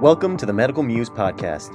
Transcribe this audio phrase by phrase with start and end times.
[0.00, 1.74] Welcome to the Medical Muse podcast.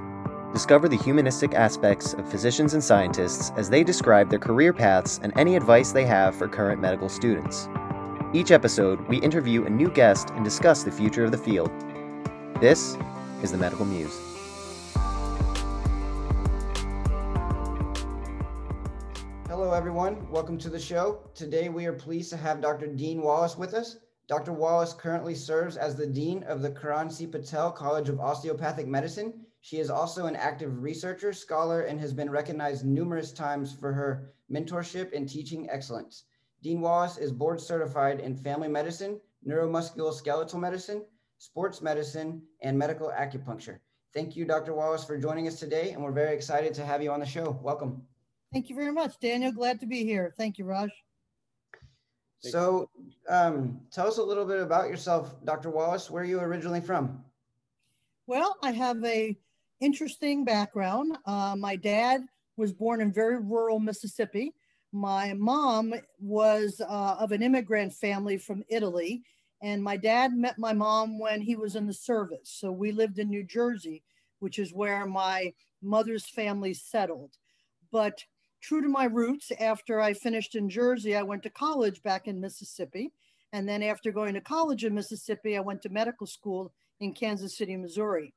[0.54, 5.38] Discover the humanistic aspects of physicians and scientists as they describe their career paths and
[5.38, 7.68] any advice they have for current medical students.
[8.32, 11.70] Each episode, we interview a new guest and discuss the future of the field.
[12.62, 12.98] This
[13.42, 14.18] is the Medical Muse.
[19.50, 20.26] Hello, everyone.
[20.30, 21.20] Welcome to the show.
[21.36, 22.88] Today, we are pleased to have Dr.
[22.88, 23.98] Dean Wallace with us.
[24.28, 24.54] Dr.
[24.54, 27.28] Wallace currently serves as the Dean of the Kiran C.
[27.28, 29.34] Patel College of Osteopathic Medicine.
[29.60, 34.34] She is also an active researcher, scholar, and has been recognized numerous times for her
[34.50, 36.24] mentorship and teaching excellence.
[36.62, 41.04] Dean Wallace is board certified in family medicine, neuromusculoskeletal medicine,
[41.38, 43.80] sports medicine, and medical acupuncture.
[44.14, 44.74] Thank you, Dr.
[44.74, 47.60] Wallace, for joining us today, and we're very excited to have you on the show.
[47.62, 48.04] Welcome.
[48.54, 49.52] Thank you very much, Daniel.
[49.52, 50.34] Glad to be here.
[50.38, 50.92] Thank you, Raj.
[52.44, 52.90] So,
[53.30, 55.70] um, tell us a little bit about yourself, Dr.
[55.70, 56.10] Wallace.
[56.10, 57.24] Where are you originally from?
[58.28, 59.38] Well, I have a
[59.80, 61.18] interesting background.
[61.26, 62.22] Uh, my dad
[62.58, 64.54] was born in very rural Mississippi.
[64.92, 69.24] My mom was uh, of an immigrant family from Italy,
[69.62, 72.52] and my dad met my mom when he was in the service.
[72.54, 74.04] So we lived in New Jersey,
[74.40, 77.32] which is where my mother's family settled.
[77.92, 78.24] But
[78.64, 82.40] true to my roots, after I finished in Jersey, I went to college back in
[82.40, 83.12] Mississippi.
[83.52, 87.58] And then after going to college in Mississippi, I went to medical school in Kansas
[87.58, 88.34] City, Missouri.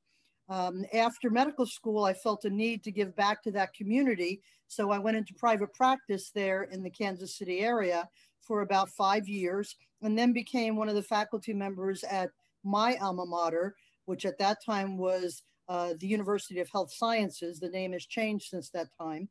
[0.48, 4.42] Um, after medical school, I felt a need to give back to that community.
[4.66, 8.08] So I went into private practice there in the Kansas City area
[8.42, 12.30] for about five years, and then became one of the faculty members at
[12.62, 17.58] my alma mater, which at that time was uh, the University of Health Sciences.
[17.58, 19.28] The name has changed since that time.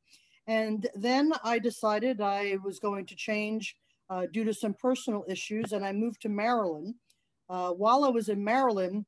[0.48, 3.76] And then I decided I was going to change
[4.10, 6.96] uh, due to some personal issues, and I moved to Maryland.
[7.50, 9.06] Uh, while I was in Maryland,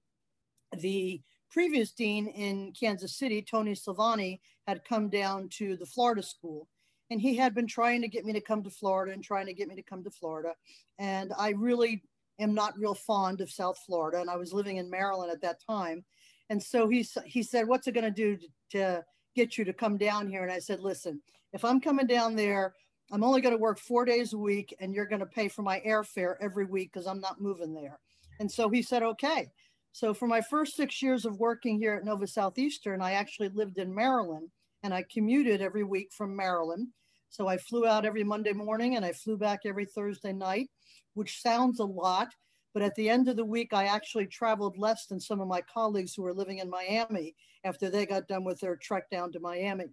[0.79, 6.67] the previous dean in Kansas City, Tony Silvagni, had come down to the Florida school.
[7.09, 9.53] And he had been trying to get me to come to Florida and trying to
[9.53, 10.53] get me to come to Florida.
[10.99, 12.03] And I really
[12.39, 14.19] am not real fond of South Florida.
[14.19, 16.03] And I was living in Maryland at that time.
[16.49, 19.05] And so he, he said, What's it going to do to, to
[19.37, 20.41] get you to come down here.
[20.43, 21.21] And I said, listen,
[21.53, 22.73] if I'm coming down there,
[23.11, 25.61] I'm only going to work four days a week and you're going to pay for
[25.61, 27.99] my airfare every week because I'm not moving there.
[28.39, 29.49] And so he said, okay.
[29.93, 33.77] So for my first six years of working here at Nova Southeastern, I actually lived
[33.77, 34.49] in Maryland
[34.83, 36.87] and I commuted every week from Maryland.
[37.29, 40.69] So I flew out every Monday morning and I flew back every Thursday night,
[41.13, 42.33] which sounds a lot.
[42.73, 45.61] But at the end of the week, I actually traveled less than some of my
[45.61, 49.39] colleagues who were living in Miami after they got done with their trek down to
[49.39, 49.85] Miami.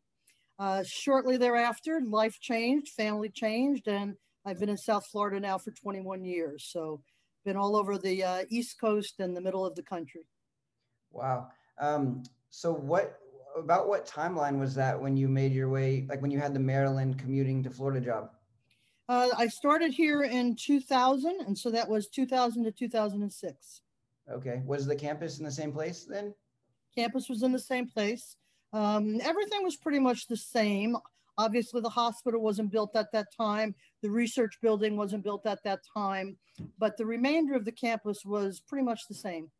[0.59, 4.15] Uh, shortly thereafter, life changed, family changed, and
[4.45, 6.69] I've been in South Florida now for 21 years.
[6.71, 7.03] So,
[7.45, 10.27] been all over the uh, East Coast and the middle of the country.
[11.11, 11.49] Wow.
[11.79, 13.19] Um, so, what
[13.57, 16.61] about what timeline was that when you made your way, like when you had the
[16.61, 18.31] Maryland commuting to Florida job?
[19.09, 23.83] Uh, I started here in 2000, and so that was 2000 to 2006.
[24.31, 24.63] Okay.
[24.65, 26.35] Was the campus in the same place then?
[26.97, 28.37] Campus was in the same place.
[28.73, 30.97] Um, everything was pretty much the same.
[31.37, 33.75] Obviously, the hospital wasn't built at that time.
[34.03, 36.37] The research building wasn't built at that time,
[36.79, 39.51] but the remainder of the campus was pretty much the same.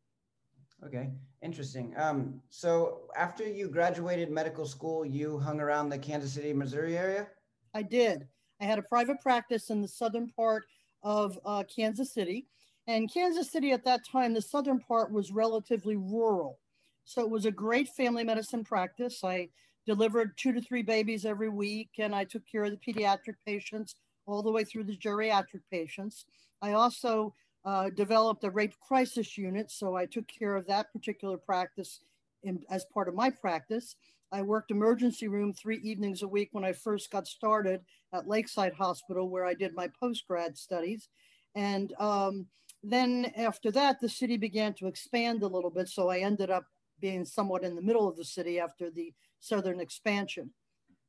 [0.85, 1.09] Okay,
[1.41, 1.93] interesting.
[1.97, 7.27] Um, so after you graduated medical school, you hung around the Kansas City, Missouri area?
[7.73, 8.27] I did.
[8.61, 10.65] I had a private practice in the southern part
[11.03, 12.47] of uh, Kansas City.
[12.87, 16.59] And Kansas City at that time, the southern part was relatively rural.
[17.03, 19.23] So it was a great family medicine practice.
[19.23, 19.49] I
[19.85, 23.95] delivered two to three babies every week, and I took care of the pediatric patients
[24.25, 26.25] all the way through the geriatric patients.
[26.61, 27.33] I also
[27.63, 31.99] uh, developed a rape crisis unit, so I took care of that particular practice
[32.45, 33.95] in, as part of my practice.
[34.31, 37.81] I worked emergency room three evenings a week when I first got started
[38.13, 41.09] at Lakeside Hospital, where I did my post grad studies.
[41.55, 42.47] And um,
[42.83, 45.89] then after that, the city began to expand a little bit.
[45.89, 46.65] So I ended up
[46.99, 50.51] being somewhat in the middle of the city after the southern expansion.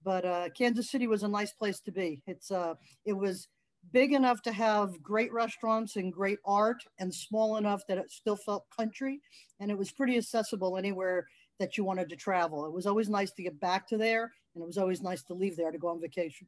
[0.04, 2.22] But uh, Kansas City was a nice place to be.
[2.26, 2.74] It's uh,
[3.04, 3.48] it was
[3.92, 8.36] big enough to have great restaurants and great art, and small enough that it still
[8.36, 9.20] felt country,
[9.60, 11.26] and it was pretty accessible anywhere
[11.58, 12.66] that you wanted to travel.
[12.66, 15.34] It was always nice to get back to there, and it was always nice to
[15.34, 16.46] leave there to go on vacation.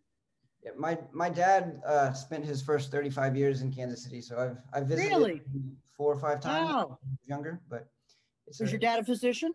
[0.65, 4.57] Yeah, my my dad uh, spent his first 35 years in Kansas City, so I've
[4.73, 5.43] I've visited Really?
[5.97, 6.73] four or five times.
[6.73, 6.99] Wow.
[7.27, 7.89] Younger, but
[8.47, 9.53] it's Was a- your dad a physician?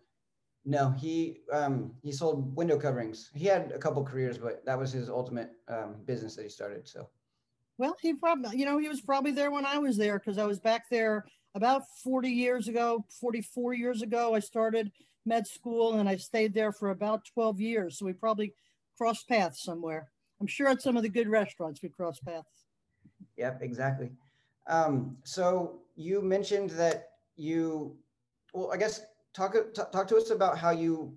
[0.64, 3.30] No, he um he sold window coverings.
[3.34, 6.88] He had a couple careers, but that was his ultimate um, business that he started.
[6.88, 7.10] So
[7.78, 10.44] Well, he probably, you know, he was probably there when I was there because I
[10.44, 11.24] was back there
[11.54, 14.90] about 40 years ago, 44 years ago, I started
[15.26, 17.98] med school and I stayed there for about 12 years.
[17.98, 18.54] So we probably
[18.96, 20.10] crossed paths somewhere.
[20.40, 22.66] I'm sure at some of the good restaurants we crossed paths.
[23.36, 24.10] Yep, exactly.
[24.66, 27.96] Um, so you mentioned that you,
[28.52, 29.02] well, I guess
[29.34, 31.16] talk, talk to us about how you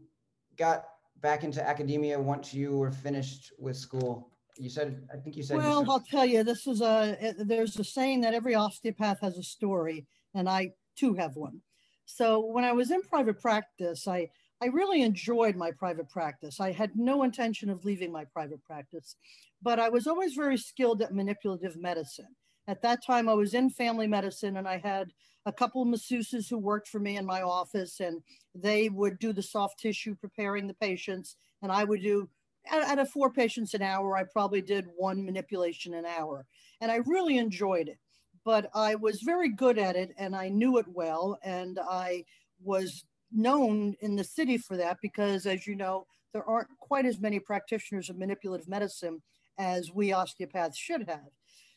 [0.58, 0.86] got
[1.22, 4.30] back into academia once you were finished with school.
[4.60, 5.58] You said, I think you said.
[5.58, 9.38] Well, I'll tell you, this is a, eh, there's a saying that every osteopath has
[9.38, 11.62] a story, and I too have one.
[12.06, 14.30] So when I was in private practice, I,
[14.62, 16.60] I really enjoyed my private practice.
[16.60, 19.16] I had no intention of leaving my private practice,
[19.62, 22.36] but I was always very skilled at manipulative medicine.
[22.68, 25.12] At that time, I was in family medicine and I had
[25.46, 28.22] a couple of masseuses who worked for me in my office, and
[28.54, 32.30] they would do the soft tissue preparing the patients, and I would do
[32.72, 36.46] out of four patients an hour, I probably did one manipulation an hour.
[36.82, 38.00] And I really enjoyed it.
[38.44, 41.38] But I was very good at it and I knew it well.
[41.44, 42.24] And I
[42.64, 47.20] was known in the city for that because, as you know, there aren't quite as
[47.20, 49.22] many practitioners of manipulative medicine
[49.58, 51.30] as we osteopaths should have.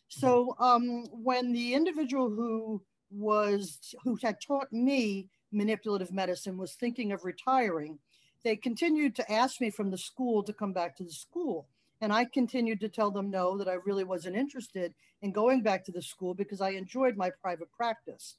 [0.08, 7.12] So um, when the individual who was who had taught me manipulative medicine was thinking
[7.12, 7.98] of retiring,
[8.44, 11.66] they continued to ask me from the school to come back to the school.
[12.00, 15.84] And I continued to tell them no, that I really wasn't interested in going back
[15.84, 18.36] to the school because I enjoyed my private practice.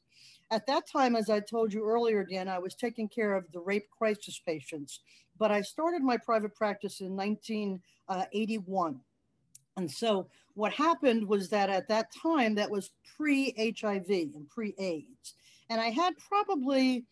[0.50, 3.60] At that time, as I told you earlier, Dan, I was taking care of the
[3.60, 5.00] rape crisis patients,
[5.38, 9.00] but I started my private practice in 1981.
[9.78, 14.74] And so what happened was that at that time, that was pre HIV and pre
[14.78, 15.36] AIDS.
[15.70, 17.06] And I had probably,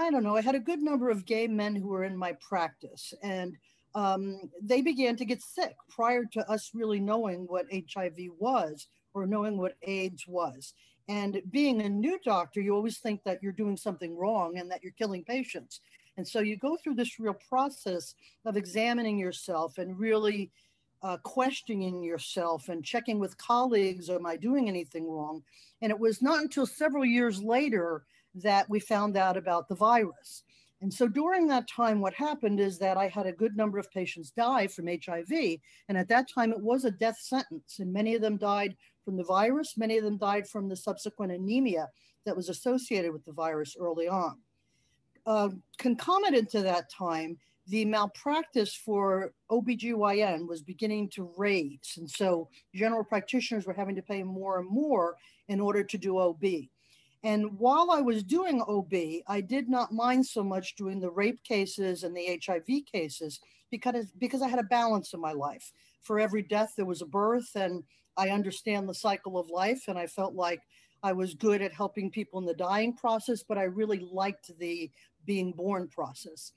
[0.00, 2.32] I don't know, I had a good number of gay men who were in my
[2.40, 3.12] practice.
[3.22, 3.56] And
[3.94, 9.26] um, they began to get sick prior to us really knowing what HIV was or
[9.26, 10.74] knowing what AIDS was.
[11.08, 14.82] And being a new doctor, you always think that you're doing something wrong and that
[14.82, 15.80] you're killing patients.
[16.16, 18.14] And so you go through this real process
[18.46, 20.50] of examining yourself and really
[21.02, 25.42] uh, questioning yourself and checking with colleagues, am I doing anything wrong?
[25.82, 28.04] And it was not until several years later
[28.34, 30.44] that we found out about the virus.
[30.82, 33.90] And so during that time, what happened is that I had a good number of
[33.90, 35.58] patients die from HIV.
[35.88, 37.80] And at that time, it was a death sentence.
[37.80, 41.32] And many of them died from the virus, many of them died from the subsequent
[41.32, 41.88] anemia
[42.24, 44.38] that was associated with the virus early on.
[45.26, 45.48] Uh,
[45.78, 47.36] concomitant to that time,
[47.66, 51.94] the malpractice for OBGYN was beginning to raise.
[51.98, 55.16] And so general practitioners were having to pay more and more
[55.48, 56.44] in order to do OB.
[57.22, 58.94] And while I was doing OB,
[59.26, 63.40] I did not mind so much doing the rape cases and the HIV cases
[63.70, 65.70] because, because I had a balance in my life.
[66.02, 67.84] For every death, there was a birth, and
[68.16, 69.84] I understand the cycle of life.
[69.86, 70.62] And I felt like
[71.02, 74.90] I was good at helping people in the dying process, but I really liked the
[75.26, 76.52] being born process.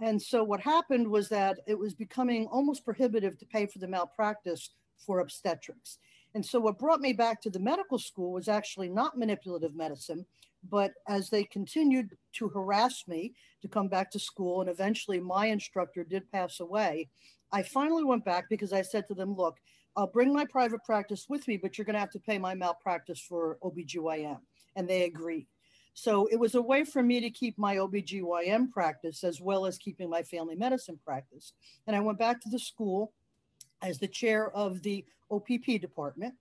[0.00, 3.88] And so what happened was that it was becoming almost prohibitive to pay for the
[3.88, 5.98] malpractice for obstetrics.
[6.34, 10.26] And so what brought me back to the medical school was actually not manipulative medicine,
[10.68, 15.46] but as they continued to harass me to come back to school, and eventually my
[15.46, 17.08] instructor did pass away,
[17.52, 19.58] I finally went back because I said to them, look,
[19.96, 22.54] I'll bring my private practice with me, but you're going to have to pay my
[22.54, 24.38] malpractice for OBGYN.
[24.74, 25.46] And they agreed.
[25.94, 29.78] So it was a way for me to keep my OBGYN practice as well as
[29.78, 31.52] keeping my family medicine practice.
[31.86, 33.12] And I went back to the school
[33.84, 36.34] as the chair of the OPP department.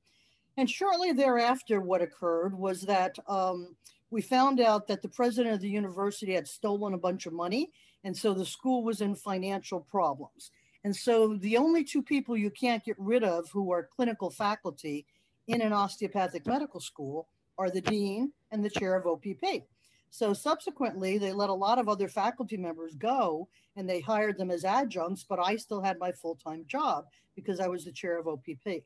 [0.58, 3.76] And shortly thereafter, what occurred was that um,
[4.10, 7.72] we found out that the president of the university had stolen a bunch of money.
[8.04, 10.52] And so the school was in financial problems.
[10.84, 15.06] And so the only two people you can't get rid of who are clinical faculty
[15.48, 19.64] in an osteopathic medical school are the dean and the chair of OPP.
[20.14, 24.52] So subsequently, they let a lot of other faculty members go and they hired them
[24.52, 27.06] as adjuncts, but I still had my full time job
[27.36, 28.84] because I was the chair of OPP.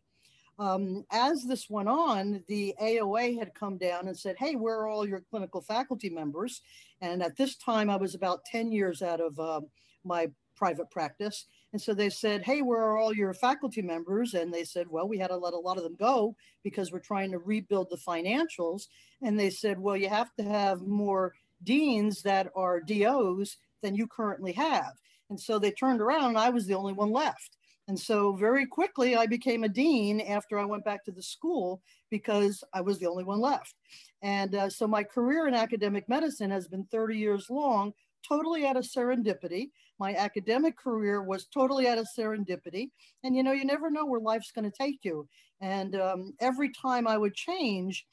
[0.58, 4.88] Um, as this went on, the AOA had come down and said, Hey, where are
[4.88, 6.62] all your clinical faculty members?
[7.02, 9.60] And at this time, I was about 10 years out of uh,
[10.06, 11.46] my private practice.
[11.74, 14.34] And so they said, Hey, where are all your faculty members?
[14.34, 17.00] And they said, Well, we had to let a lot of them go because we're
[17.00, 18.88] trying to rebuild the financials.
[19.22, 21.34] And they said, Well, you have to have more
[21.64, 24.94] deans that are DOs than you currently have.
[25.30, 27.58] And so they turned around and I was the only one left.
[27.88, 31.82] And so very quickly I became a dean after I went back to the school
[32.10, 33.76] because I was the only one left.
[34.22, 37.94] And uh, so my career in academic medicine has been 30 years long,
[38.28, 39.70] totally out of serendipity.
[40.00, 42.90] My academic career was totally out of serendipity.
[43.24, 45.28] And you know, you never know where life's going to take you.
[45.62, 48.06] And um, every time I would change,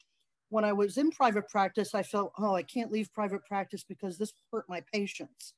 [0.49, 4.17] when I was in private practice, I felt, oh, I can't leave private practice because
[4.17, 5.53] this hurt my patients.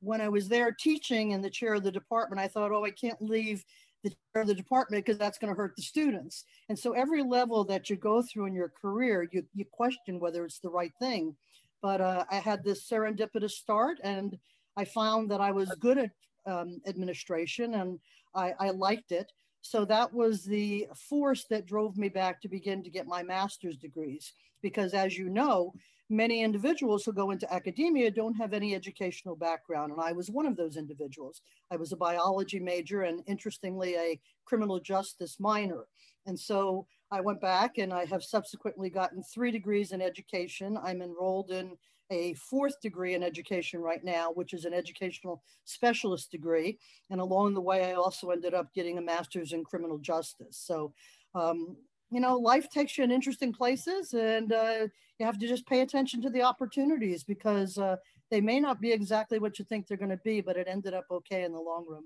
[0.00, 2.90] When I was there teaching in the chair of the department, I thought, oh, I
[2.90, 3.64] can't leave
[4.02, 6.44] the chair of the department because that's going to hurt the students.
[6.68, 10.44] And so every level that you go through in your career, you, you question whether
[10.44, 11.36] it's the right thing.
[11.80, 14.38] But uh, I had this serendipitous start and
[14.76, 16.10] I found that I was good at
[16.46, 17.98] um, administration and
[18.34, 19.30] I, I liked it.
[19.62, 23.76] So that was the force that drove me back to begin to get my master's
[23.76, 24.32] degrees.
[24.60, 25.72] Because as you know,
[26.10, 29.92] many individuals who go into academia don't have any educational background.
[29.92, 31.42] And I was one of those individuals.
[31.70, 35.86] I was a biology major and interestingly, a criminal justice minor.
[36.26, 40.78] And so I went back and I have subsequently gotten three degrees in education.
[40.82, 41.76] I'm enrolled in
[42.10, 46.78] a fourth degree in education right now, which is an educational specialist degree.
[47.10, 50.58] And along the way, I also ended up getting a master's in criminal justice.
[50.58, 50.92] So,
[51.34, 51.76] um,
[52.10, 54.86] you know, life takes you in interesting places and uh,
[55.18, 57.96] you have to just pay attention to the opportunities because uh,
[58.30, 60.92] they may not be exactly what you think they're going to be, but it ended
[60.92, 62.04] up okay in the long run.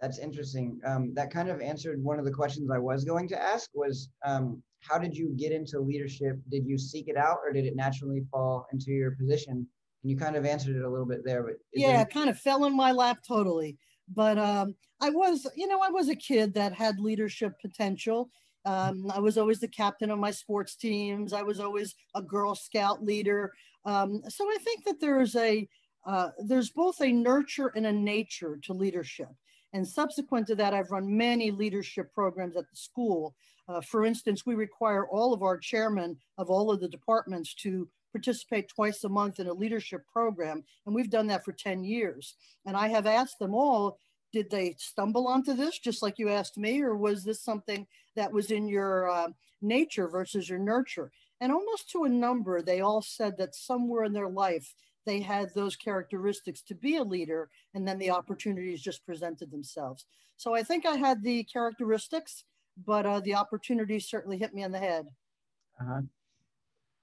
[0.00, 0.80] That's interesting.
[0.84, 4.08] Um, that kind of answered one of the questions I was going to ask was
[4.24, 6.38] um, how did you get into leadership?
[6.50, 9.66] Did you seek it out or did it naturally fall into your position?
[10.02, 12.38] And you kind of answered it a little bit there, but yeah, it kind of
[12.38, 13.78] fell in my lap totally.
[14.12, 18.30] But um, I was, you know, I was a kid that had leadership potential.
[18.64, 21.32] Um, I was always the captain of my sports teams.
[21.32, 23.52] I was always a Girl Scout leader.
[23.84, 25.68] Um, so I think that there's a
[26.04, 29.28] uh, there's both a nurture and a nature to leadership.
[29.72, 33.34] And subsequent to that, I've run many leadership programs at the school
[33.68, 37.88] uh, for instance, we require all of our chairmen of all of the departments to
[38.12, 40.62] participate twice a month in a leadership program.
[40.84, 42.34] And we've done that for 10 years.
[42.66, 43.98] And I have asked them all,
[44.32, 48.32] did they stumble onto this just like you asked me, or was this something that
[48.32, 49.28] was in your uh,
[49.60, 51.12] nature versus your nurture?
[51.40, 55.50] And almost to a number, they all said that somewhere in their life, they had
[55.54, 60.06] those characteristics to be a leader, and then the opportunities just presented themselves.
[60.36, 62.44] So I think I had the characteristics
[62.86, 65.06] but uh, the opportunity certainly hit me on the head.
[65.80, 66.00] Uh-huh.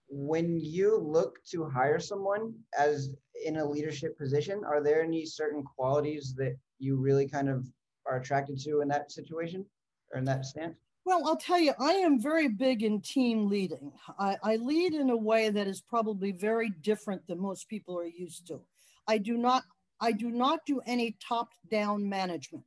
[0.09, 5.63] When you look to hire someone as in a leadership position, are there any certain
[5.63, 7.67] qualities that you really kind of
[8.07, 9.65] are attracted to in that situation
[10.11, 10.77] or in that stance?
[11.05, 13.91] Well, I'll tell you, I am very big in team leading.
[14.19, 18.05] I, I, lead in a way that is probably very different than most people are
[18.05, 18.61] used to.
[19.07, 19.63] I do not,
[19.99, 22.65] I do not do any top-down management.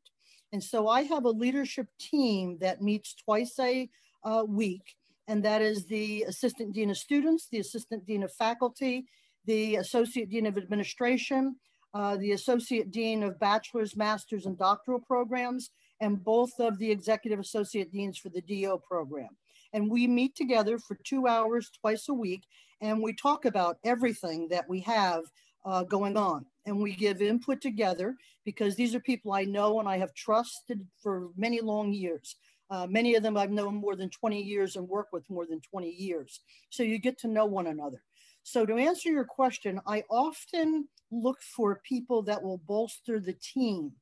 [0.53, 3.89] And so I have a leadership team that meets twice a
[4.25, 9.07] uh, week, and that is the Assistant Dean of Students, the Assistant Dean of Faculty,
[9.47, 11.57] the Associate Dean of Administration,
[11.95, 17.39] uh, the Associate Dean of Bachelor's, Master's, and Doctoral Programs, and both of the Executive
[17.39, 19.31] Associate Deans for the DO program.
[19.73, 22.45] And we meet together for two hours twice a week,
[22.81, 25.25] and we talk about everything that we have
[25.65, 26.45] uh, going on.
[26.65, 30.87] And we give input together because these are people I know and I have trusted
[31.03, 32.37] for many long years.
[32.71, 35.61] Uh, many of them I've known more than 20 years and work with more than
[35.61, 36.41] 20 years.
[36.71, 38.03] So you get to know one another.
[38.45, 43.93] So to answer your question, I often look for people that will bolster the team.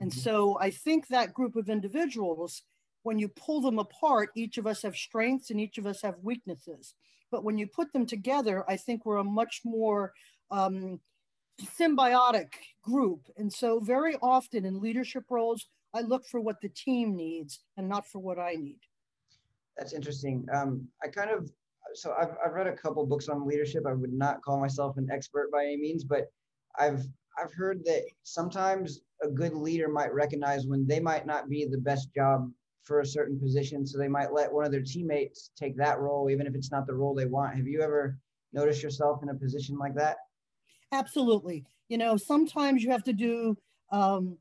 [0.00, 0.20] And mm-hmm.
[0.20, 2.62] so I think that group of individuals,
[3.02, 6.16] when you pull them apart, each of us have strengths and each of us have
[6.22, 6.94] weaknesses.
[7.30, 10.12] But when you put them together, I think we're a much more
[10.50, 11.00] um,
[11.64, 13.20] symbiotic group.
[13.36, 17.88] And so, very often in leadership roles, I look for what the team needs and
[17.88, 18.80] not for what I need.
[19.76, 20.46] That's interesting.
[20.52, 21.50] Um, I kind of,
[21.94, 23.84] so I've, I've read a couple books on leadership.
[23.86, 26.26] I would not call myself an expert by any means, but
[26.78, 27.04] I've,
[27.40, 31.78] I've heard that sometimes a good leader might recognize when they might not be the
[31.78, 32.50] best job
[32.84, 33.86] for a certain position.
[33.86, 36.86] So they might let one of their teammates take that role, even if it's not
[36.86, 37.56] the role they want.
[37.56, 38.18] Have you ever
[38.52, 40.16] noticed yourself in a position like that?
[40.92, 41.64] Absolutely.
[41.88, 43.56] You know, sometimes you have to do
[43.90, 44.38] um,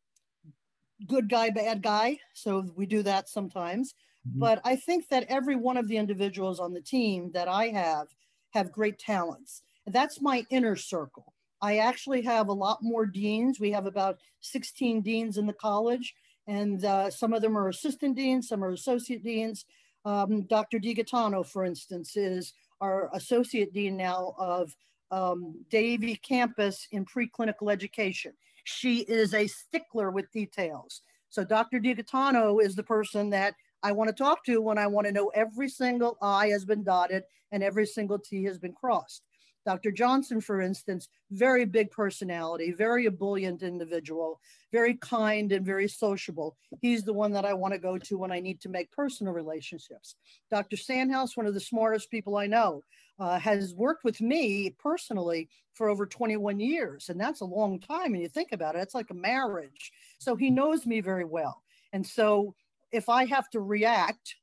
[1.06, 2.20] good guy, bad guy.
[2.34, 3.94] So we do that sometimes.
[4.28, 4.40] Mm-hmm.
[4.40, 8.08] But I think that every one of the individuals on the team that I have
[8.52, 9.64] have great talents.
[9.86, 11.34] That's my inner circle.
[11.62, 13.60] I actually have a lot more deans.
[13.60, 16.14] We have about 16 deans in the college,
[16.46, 19.66] and uh, some of them are assistant deans, some are associate deans.
[20.06, 20.80] Um, Dr.
[20.80, 24.76] DiGaetano, for instance, is our associate dean now of
[25.12, 28.34] um, Davie campus in preclinical education.
[28.64, 31.02] She is a stickler with details.
[31.30, 31.80] So Dr.
[31.80, 35.30] DiGaetano is the person that I want to talk to when I want to know
[35.30, 39.24] every single I has been dotted and every single T has been crossed.
[39.68, 39.92] Dr.
[39.92, 44.40] Johnson, for instance, very big personality, very ebullient individual,
[44.72, 46.56] very kind and very sociable.
[46.80, 49.34] He's the one that I want to go to when I need to make personal
[49.34, 50.16] relationships.
[50.50, 50.78] Dr.
[50.78, 52.86] Sandhouse, one of the smartest people I know,
[53.20, 57.10] uh, has worked with me personally for over 21 years.
[57.10, 58.14] And that's a long time.
[58.14, 59.92] And you think about it, it's like a marriage.
[60.18, 61.62] So he knows me very well.
[61.92, 62.56] And so
[62.94, 64.38] if I have to react,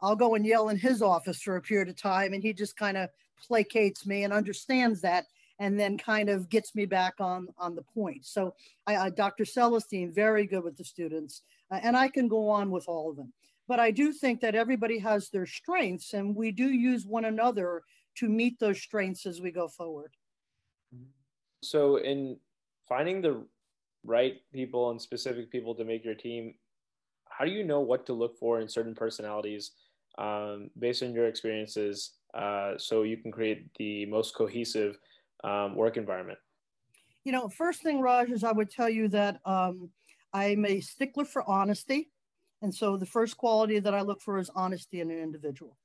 [0.00, 2.32] I'll go and yell in his office for a period of time.
[2.32, 3.08] And he just kind of
[3.48, 5.26] placates me and understands that
[5.60, 8.24] and then kind of gets me back on on the point.
[8.24, 8.54] So
[8.86, 12.88] I, dr celestine very good with the students uh, and i can go on with
[12.88, 13.32] all of them.
[13.66, 17.82] But i do think that everybody has their strengths and we do use one another
[18.16, 20.12] to meet those strengths as we go forward.
[21.62, 22.38] So in
[22.88, 23.44] finding the
[24.04, 26.54] right people and specific people to make your team
[27.28, 29.72] how do you know what to look for in certain personalities
[30.18, 34.98] um, based on your experiences uh, so you can create the most cohesive
[35.44, 36.38] um, work environment?
[37.24, 39.90] You know, first thing, Raj, is I would tell you that um,
[40.32, 42.10] I'm a stickler for honesty.
[42.62, 45.76] And so the first quality that I look for is honesty in an individual.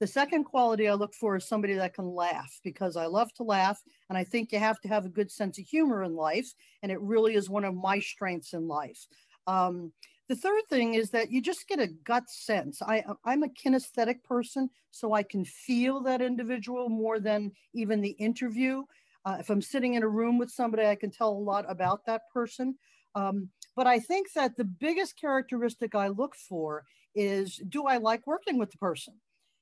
[0.00, 3.44] The second quality I look for is somebody that can laugh because I love to
[3.44, 3.80] laugh.
[4.08, 6.52] And I think you have to have a good sense of humor in life.
[6.82, 9.06] And it really is one of my strengths in life.
[9.46, 9.92] Um,
[10.32, 12.80] the third thing is that you just get a gut sense.
[12.80, 18.12] I, I'm a kinesthetic person, so I can feel that individual more than even the
[18.12, 18.84] interview.
[19.26, 22.06] Uh, if I'm sitting in a room with somebody, I can tell a lot about
[22.06, 22.76] that person.
[23.14, 26.84] Um, but I think that the biggest characteristic I look for
[27.14, 29.12] is do I like working with the person?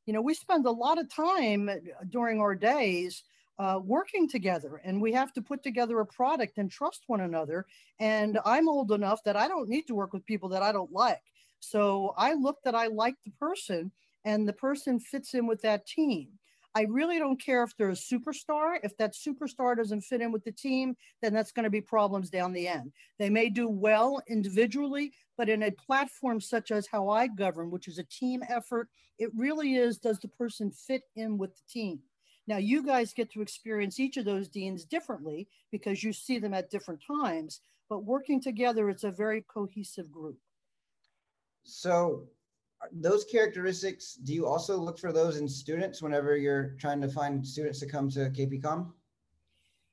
[0.07, 1.69] You know, we spend a lot of time
[2.11, 3.25] during our days
[3.61, 7.67] uh, working together and we have to put together a product and trust one another.
[7.99, 10.91] And I'm old enough that I don't need to work with people that I don't
[10.91, 11.21] like.
[11.61, 13.93] So I look that I like the person
[14.25, 16.29] and the person fits in with that team.
[16.75, 18.79] I really don't care if they're a superstar.
[18.83, 22.31] If that superstar doesn't fit in with the team, then that's going to be problems
[22.31, 22.93] down the end.
[23.19, 27.89] They may do well individually, but in a platform such as how I govern, which
[27.89, 28.89] is a team effort,
[29.19, 32.01] it really is does the person fit in with the team?
[32.47, 36.55] Now, you guys get to experience each of those deans differently because you see them
[36.55, 40.39] at different times, but working together, it's a very cohesive group.
[41.65, 42.25] So,
[42.93, 47.47] those characteristics, do you also look for those in students whenever you're trying to find
[47.47, 48.91] students to come to KPCOM?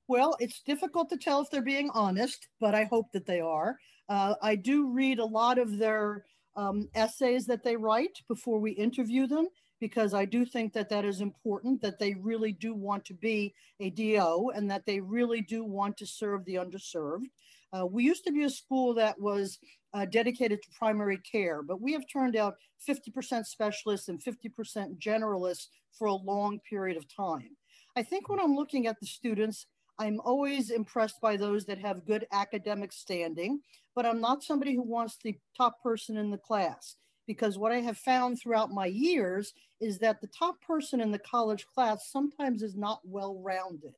[0.08, 3.78] Well, it's difficult to tell if they're being honest, but I hope that they are.
[4.08, 8.72] Uh, I do read a lot of their um, essays that they write before we
[8.72, 13.06] interview them because I do think that that is important, that they really do want
[13.06, 17.26] to be a DO and that they really do want to serve the underserved.
[17.74, 19.60] Uh, we used to be a school that was
[19.94, 22.56] uh, dedicated to primary care, but we have turned out
[22.88, 27.56] 50% specialists and 50% generalists for a long period of time.
[27.96, 29.66] I think when I'm looking at the students,
[30.00, 33.62] I'm always impressed by those that have good academic standing,
[33.96, 36.96] but I'm not somebody who wants the top person in the class
[37.28, 41.20] because what I have found throughout my years is that the top person in the
[41.20, 43.94] college class sometimes is not well rounded.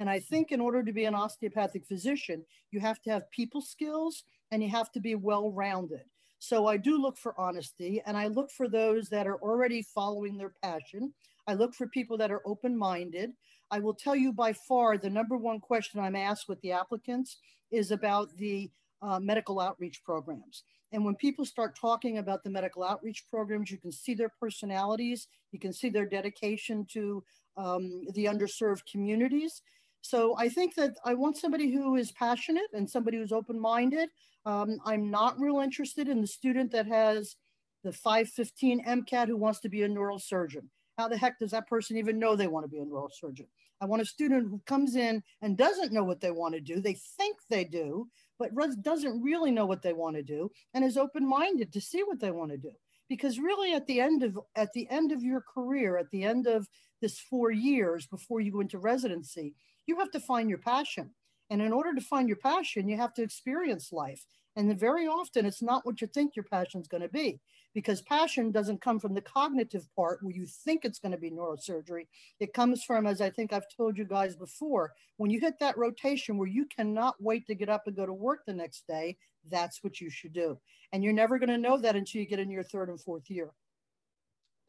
[0.00, 3.62] And I think in order to be an osteopathic physician, you have to have people
[3.62, 6.02] skills and you have to be well rounded.
[6.38, 10.36] So I do look for honesty and I look for those that are already following
[10.36, 11.14] their passion.
[11.46, 13.30] I look for people that are open minded.
[13.70, 17.38] I will tell you by far the number one question I'm asked with the applicants
[17.70, 18.70] is about the
[19.04, 20.64] uh, medical outreach programs.
[20.92, 25.28] And when people start talking about the medical outreach programs, you can see their personalities,
[25.52, 27.22] you can see their dedication to
[27.56, 29.62] um, the underserved communities.
[30.00, 34.08] So I think that I want somebody who is passionate and somebody who's open-minded.
[34.46, 37.36] Um, I'm not real interested in the student that has
[37.82, 40.64] the 515 MCAT who wants to be a neurosurgeon.
[40.98, 43.46] How the heck does that person even know they want to be a neurosurgeon?
[43.80, 46.80] I want a student who comes in and doesn't know what they want to do.
[46.80, 48.50] They think they do, but
[48.82, 52.30] doesn't really know what they want to do and is open-minded to see what they
[52.30, 52.72] want to do.
[53.08, 56.46] Because really at the end of at the end of your career at the end
[56.46, 56.66] of
[57.00, 59.54] this four years before you go into residency
[59.86, 61.10] you have to find your passion.
[61.50, 64.24] And in order to find your passion you have to experience life
[64.56, 67.40] and very often it's not what you think your passion is going to be
[67.74, 71.30] because passion doesn't come from the cognitive part where you think it's going to be
[71.30, 72.06] neurosurgery.
[72.38, 75.76] It comes from, as I think I've told you guys before, when you hit that
[75.76, 79.16] rotation where you cannot wait to get up and go to work the next day,
[79.50, 80.58] that's what you should do.
[80.92, 83.28] And you're never going to know that until you get into your third and fourth
[83.28, 83.50] year.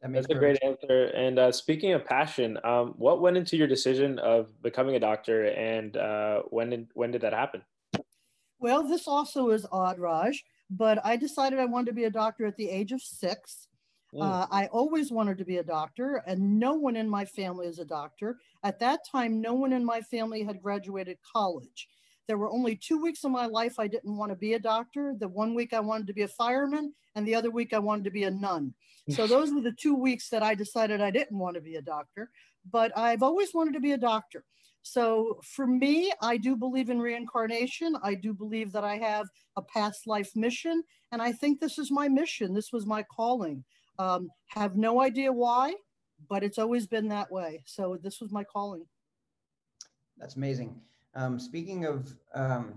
[0.02, 1.06] That That's a great answer.
[1.14, 5.46] And uh, speaking of passion, um, what went into your decision of becoming a doctor,
[5.46, 7.62] and uh, when did, when did that happen?
[8.58, 12.46] Well, this also is odd, Raj, but I decided I wanted to be a doctor
[12.46, 13.68] at the age of six.
[14.14, 14.22] Mm.
[14.22, 17.78] Uh, I always wanted to be a doctor, and no one in my family is
[17.78, 18.38] a doctor.
[18.62, 21.88] At that time, no one in my family had graduated college.
[22.26, 25.14] There were only two weeks of my life I didn't want to be a doctor.
[25.18, 28.04] The one week I wanted to be a fireman, and the other week I wanted
[28.04, 28.74] to be a nun.
[29.10, 31.82] So those were the two weeks that I decided I didn't want to be a
[31.82, 32.30] doctor.
[32.68, 34.44] But I've always wanted to be a doctor.
[34.86, 37.96] So for me, I do believe in reincarnation.
[38.04, 40.84] I do believe that I have a past life mission.
[41.10, 42.54] And I think this is my mission.
[42.54, 43.64] This was my calling.
[43.98, 45.74] Um, have no idea why,
[46.28, 47.64] but it's always been that way.
[47.66, 48.84] So this was my calling.
[50.18, 50.80] That's amazing.
[51.16, 52.74] Um, speaking of um,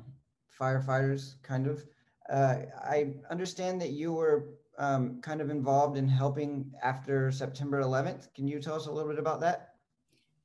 [0.60, 1.86] firefighters, kind of,
[2.32, 4.46] uh, I understand that you were
[4.80, 8.34] um, kind of involved in helping after September 11th.
[8.34, 9.69] Can you tell us a little bit about that?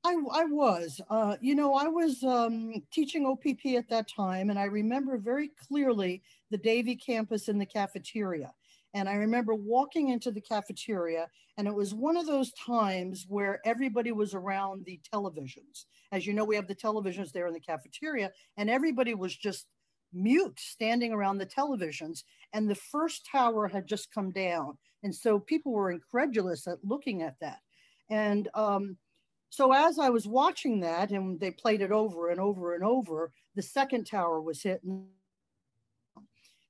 [0.05, 4.59] I, I was, uh, you know, I was um, teaching OPP at that time, and
[4.59, 8.53] I remember very clearly the Davie campus in the cafeteria.
[8.93, 13.61] And I remember walking into the cafeteria, and it was one of those times where
[13.65, 15.87] everybody was around the televisions.
[16.13, 19.67] As you know, we have the televisions there in the cafeteria, and everybody was just
[20.13, 22.25] mute standing around the televisions.
[22.53, 24.77] And the first tower had just come down.
[25.03, 27.59] And so people were incredulous at looking at that.
[28.11, 28.97] And um,
[29.55, 33.31] so as I was watching that, and they played it over and over and over,
[33.55, 34.83] the second tower was hit.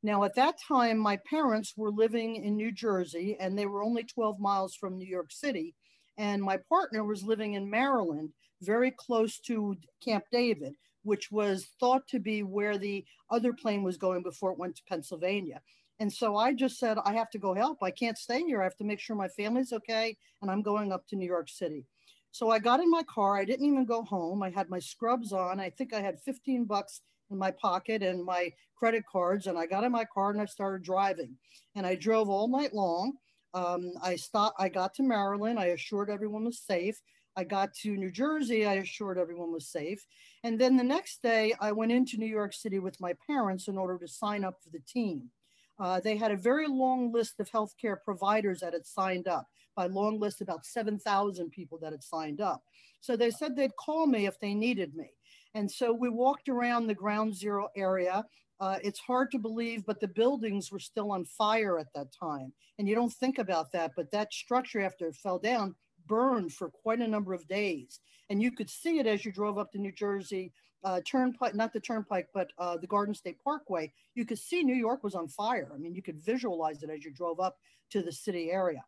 [0.03, 4.03] Now, at that time, my parents were living in New Jersey, and they were only
[4.03, 5.75] 12 miles from New York City.
[6.19, 12.07] And my partner was living in Maryland, very close to Camp David, which was thought
[12.09, 15.63] to be where the other plane was going before it went to Pennsylvania.
[16.01, 17.79] And so I just said, I have to go help.
[17.83, 18.61] I can't stay here.
[18.61, 20.19] I have to make sure my family's okay.
[20.43, 21.87] And I'm going up to New York City.
[22.35, 23.37] So I got in my car.
[23.37, 24.43] I didn't even go home.
[24.43, 25.61] I had my scrubs on.
[25.61, 29.47] I think I had 15 bucks in my pocket and my credit cards.
[29.47, 31.37] And I got in my car and I started driving.
[31.77, 33.13] And I drove all night long.
[33.55, 34.57] Um, I stopped.
[34.59, 35.61] I got to Maryland.
[35.61, 37.01] I assured everyone was safe.
[37.37, 38.67] I got to New Jersey.
[38.67, 40.05] I assured everyone was safe.
[40.43, 43.79] And then the next day, I went into New York City with my parents in
[43.79, 45.31] order to sign up for the team.
[45.79, 49.87] Uh, they had a very long list of healthcare providers that had signed up by
[49.87, 52.63] long list about 7,000 people that had signed up.
[53.01, 55.11] So they said they'd call me if they needed me.
[55.55, 58.25] And so we walked around the ground zero area.
[58.61, 62.53] Uh, it's hard to believe, but the buildings were still on fire at that time.
[62.79, 65.75] And you don't think about that, but that structure, after it fell down,
[66.07, 68.01] burned for quite a number of days.
[68.31, 70.53] And you could see it as you drove up to New Jersey
[70.85, 73.93] uh, Turnpike, not the Turnpike, but uh, the Garden State Parkway.
[74.15, 75.71] You could see New York was on fire.
[75.75, 77.57] I mean, you could visualize it as you drove up
[77.91, 78.85] to the city area.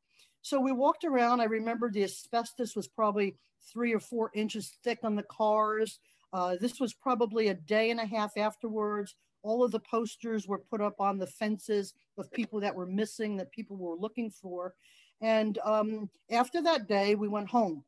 [0.46, 1.40] So we walked around.
[1.40, 5.98] I remember the asbestos was probably three or four inches thick on the cars.
[6.32, 9.16] Uh, this was probably a day and a half afterwards.
[9.42, 13.36] All of the posters were put up on the fences of people that were missing,
[13.38, 14.74] that people were looking for.
[15.20, 17.82] And um, after that day, we went home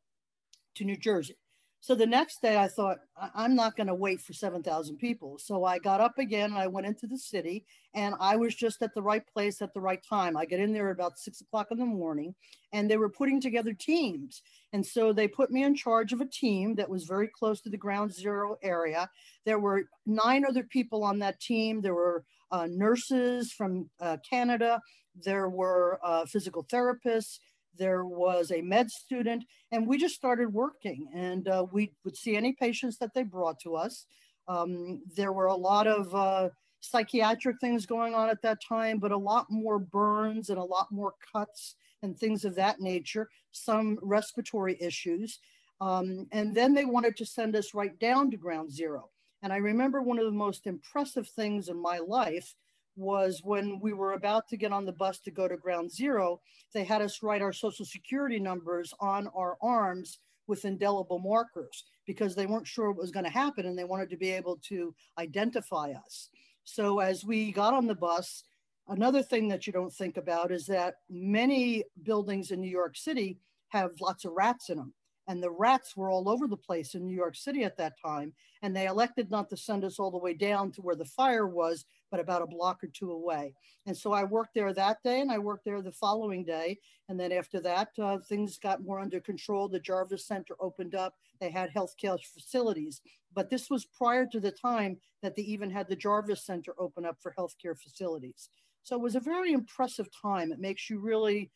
[0.75, 1.37] to New Jersey.
[1.81, 2.97] So the next day I thought,
[3.33, 5.37] I'm not going to wait for 7,000 people.
[5.39, 7.65] So I got up again and I went into the city
[7.95, 10.35] and I was just at the right place at the right time.
[10.35, 12.35] I get in there about six o'clock in the morning
[12.73, 14.41] and they were putting together teams.
[14.73, 17.69] And so they put me in charge of a team that was very close to
[17.69, 19.09] the ground zero area.
[19.45, 21.81] There were nine other people on that team.
[21.81, 24.81] There were uh, nurses from uh, Canada.
[25.15, 27.39] There were uh, physical therapists
[27.77, 31.07] there was a med student, and we just started working.
[31.13, 34.05] And uh, we would see any patients that they brought to us.
[34.47, 36.49] Um, there were a lot of uh,
[36.81, 40.91] psychiatric things going on at that time, but a lot more burns and a lot
[40.91, 45.39] more cuts and things of that nature, some respiratory issues.
[45.81, 49.09] Um, and then they wanted to send us right down to ground zero.
[49.41, 52.55] And I remember one of the most impressive things in my life
[52.99, 56.41] was when we were about to get on the bus to go to ground zero,
[56.73, 62.35] they had us write our social security numbers on our arms with indelible markers because
[62.35, 64.93] they weren't sure what was going to happen and they wanted to be able to
[65.17, 66.29] identify us.
[66.63, 68.43] So as we got on the bus,
[68.87, 73.39] another thing that you don't think about is that many buildings in New York City
[73.69, 74.93] have lots of rats in them
[75.29, 78.33] and the rats were all over the place in New York City at that time.
[78.63, 81.47] And they elected not to send us all the way down to where the fire
[81.47, 83.53] was, but about a block or two away.
[83.85, 86.79] And so I worked there that day and I worked there the following day.
[87.07, 89.67] And then after that, uh, things got more under control.
[89.67, 93.01] The Javits Center opened up, they had healthcare facilities.
[93.33, 97.05] But this was prior to the time that they even had the Javits Center open
[97.05, 98.49] up for healthcare facilities.
[98.83, 100.51] So it was a very impressive time.
[100.51, 101.51] It makes you really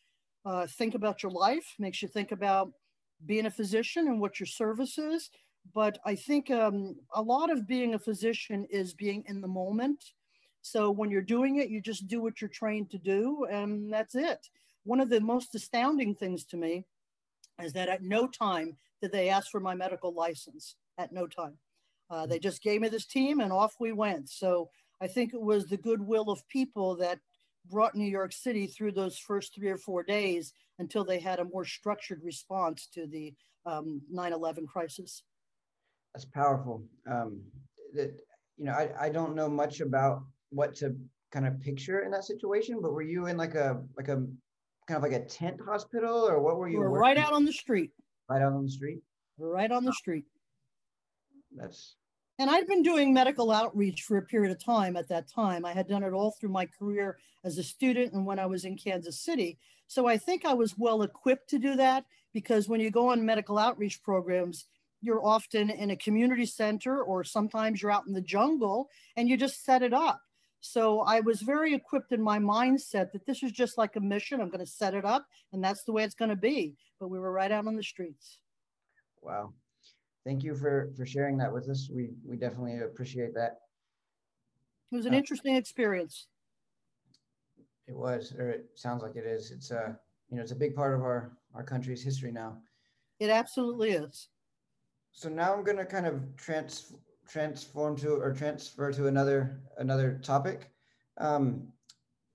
[0.45, 2.71] uh, think about your life, makes you think about
[3.25, 5.29] being a physician and what your service is.
[5.73, 10.03] But I think um, a lot of being a physician is being in the moment.
[10.63, 14.15] So when you're doing it, you just do what you're trained to do, and that's
[14.15, 14.47] it.
[14.85, 16.85] One of the most astounding things to me
[17.61, 21.57] is that at no time did they ask for my medical license at no time.
[22.09, 24.29] Uh, they just gave me this team and off we went.
[24.29, 24.69] So
[25.01, 27.19] I think it was the goodwill of people that
[27.69, 31.45] brought New York City through those first three or four days until they had a
[31.45, 33.33] more structured response to the
[33.65, 35.23] um, 9/11 crisis.
[36.13, 36.83] That's powerful.
[37.05, 37.41] Um,
[37.95, 38.13] that
[38.57, 40.95] you know, I, I don't know much about what to
[41.31, 44.25] kind of picture in that situation, but were you in like a like a
[44.87, 46.79] kind of like a tent hospital or what were you?
[46.79, 47.91] We were right out on the street.
[48.29, 49.01] Right out on the street.
[49.37, 50.25] Right on the street.
[51.55, 51.95] That's
[52.39, 55.65] and I'd been doing medical outreach for a period of time at that time.
[55.65, 58.65] I had done it all through my career as a student and when I was
[58.65, 59.59] in Kansas City.
[59.87, 63.23] So I think I was well equipped to do that because when you go on
[63.23, 64.65] medical outreach programs,
[65.01, 69.37] you're often in a community center or sometimes you're out in the jungle and you
[69.37, 70.21] just set it up.
[70.65, 74.39] So I was very equipped in my mindset that this is just like a mission.
[74.41, 76.75] I'm going to set it up and that's the way it's going to be.
[76.99, 78.39] But we were right out on the streets.
[79.21, 79.53] Wow
[80.25, 81.89] thank you for for sharing that with us.
[81.93, 83.59] We we definitely appreciate that.
[84.91, 86.27] It was an uh, interesting experience.
[87.87, 89.51] It was, or it sounds like it is.
[89.51, 89.93] It's a uh,
[90.29, 92.57] you know it's a big part of our our country's history now.
[93.19, 94.29] It absolutely is.
[95.11, 96.93] So now I'm going to kind of trans
[97.33, 100.69] transform to or transfer to another another topic.
[101.17, 101.67] Um,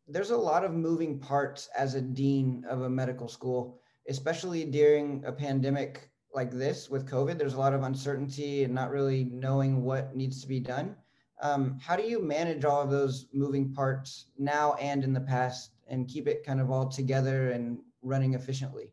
[0.09, 5.23] there's a lot of moving parts as a dean of a medical school, especially during
[5.25, 9.83] a pandemic like this with COVID, there's a lot of uncertainty and not really knowing
[9.83, 10.97] what needs to be done.
[11.41, 15.71] Um, how do you manage all of those moving parts now and in the past
[15.89, 18.93] and keep it kind of all together and running efficiently?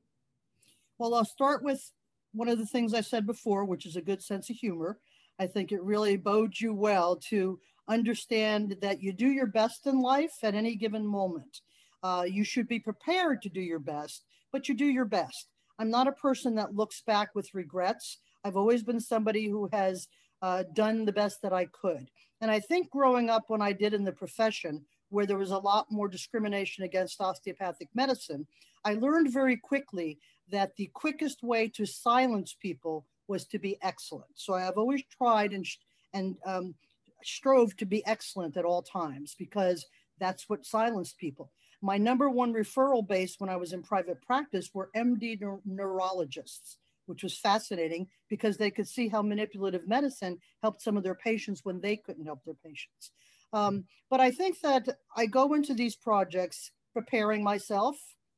[0.97, 1.91] Well, I'll start with
[2.33, 4.99] one of the things I said before, which is a good sense of humor.
[5.39, 10.01] I think it really bodes you well to understand that you do your best in
[10.01, 11.61] life at any given moment.
[12.03, 15.49] Uh, you should be prepared to do your best, but you do your best.
[15.79, 18.19] I'm not a person that looks back with regrets.
[18.43, 20.07] I've always been somebody who has
[20.41, 22.09] uh, done the best that I could.
[22.41, 25.57] And I think growing up when I did in the profession, where there was a
[25.57, 28.47] lot more discrimination against osteopathic medicine,
[28.83, 30.19] I learned very quickly
[30.51, 34.31] that the quickest way to silence people was to be excellent.
[34.35, 35.65] So I have always tried and,
[36.13, 36.75] and um,
[37.23, 39.85] strove to be excellent at all times because
[40.19, 41.51] that's what silenced people.
[41.81, 47.23] My number one referral base when I was in private practice were MD neurologists, which
[47.23, 51.81] was fascinating because they could see how manipulative medicine helped some of their patients when
[51.81, 53.11] they couldn't help their patients.
[53.53, 57.95] Um, but I think that I go into these projects preparing myself,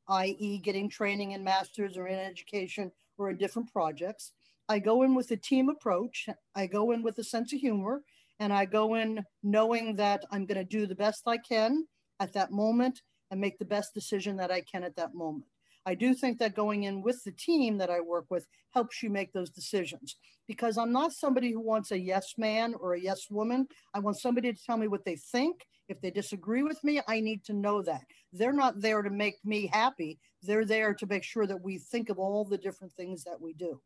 [0.10, 4.34] i.e., getting training in masters or in education or in different projects.
[4.70, 6.28] I go in with a team approach.
[6.56, 8.04] I go in with a sense of humor,
[8.40, 11.88] and I go in knowing that I'm going to do the best I can
[12.20, 13.02] at that moment
[13.32, 15.46] and make the best decision that I can at that moment.
[15.86, 19.10] I do think that going in with the team that I work with helps you
[19.10, 23.28] make those decisions because I'm not somebody who wants a yes man or a yes
[23.30, 23.68] woman.
[23.94, 25.66] I want somebody to tell me what they think.
[25.88, 28.02] If they disagree with me, I need to know that.
[28.34, 30.20] They're not there to make me happy.
[30.44, 33.54] They're there to make sure that we think of all the different things that we
[33.54, 33.80] do.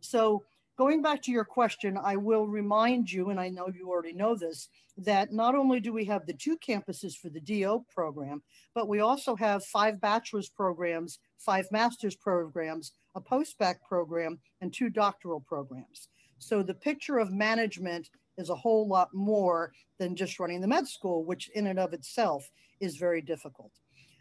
[0.00, 0.44] So
[0.80, 4.34] Going back to your question, I will remind you, and I know you already know
[4.34, 8.42] this, that not only do we have the two campuses for the DO program,
[8.74, 14.88] but we also have five bachelor's programs, five master's programs, a post-bac program, and two
[14.88, 16.08] doctoral programs.
[16.38, 18.08] So the picture of management
[18.38, 21.92] is a whole lot more than just running the med school, which in and of
[21.92, 23.72] itself is very difficult.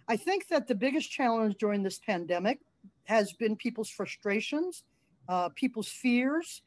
[0.10, 2.60] I think that the biggest challenge during this pandemic
[3.06, 4.84] has been people's frustrations
[5.30, 6.64] uh, people's fears,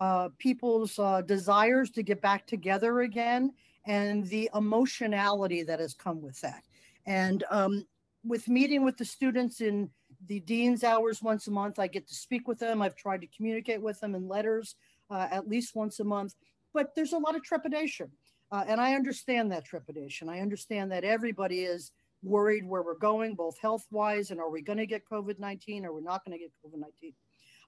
[0.00, 3.52] uh, people's uh, desires to get back together again,
[3.86, 6.64] and the emotionality that has come with that.
[7.06, 7.86] And um,
[8.24, 9.90] with meeting with the students in
[10.26, 12.82] the dean's hours once a month, I get to speak with them.
[12.82, 14.74] I've tried to communicate with them in letters
[15.10, 16.34] uh, at least once a month,
[16.74, 18.10] but there's a lot of trepidation.
[18.50, 20.28] Uh, and I understand that trepidation.
[20.28, 24.62] I understand that everybody is worried where we're going, both health wise and are we
[24.62, 27.12] going to get COVID 19 or we're not going to get COVID 19.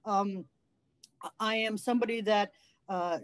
[0.05, 0.45] Um,
[1.39, 2.51] I am somebody that
[2.87, 3.19] uh,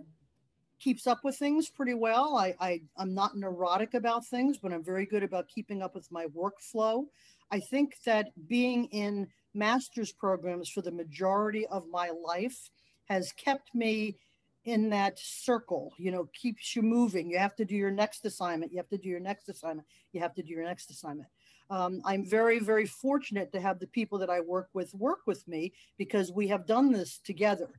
[0.79, 2.37] keeps up with things pretty well.
[2.37, 6.11] I, I, I'm not neurotic about things, but I'm very good about keeping up with
[6.11, 7.05] my workflow.
[7.51, 12.69] I think that being in master's programs for the majority of my life
[13.05, 14.17] has kept me
[14.65, 17.29] in that circle, you know, keeps you moving.
[17.29, 18.71] You have to do your next assignment.
[18.71, 19.87] You have to do your next assignment.
[20.11, 21.29] You have to do your next assignment.
[21.69, 25.47] Um, I'm very, very fortunate to have the people that I work with work with
[25.47, 27.69] me because we have done this together.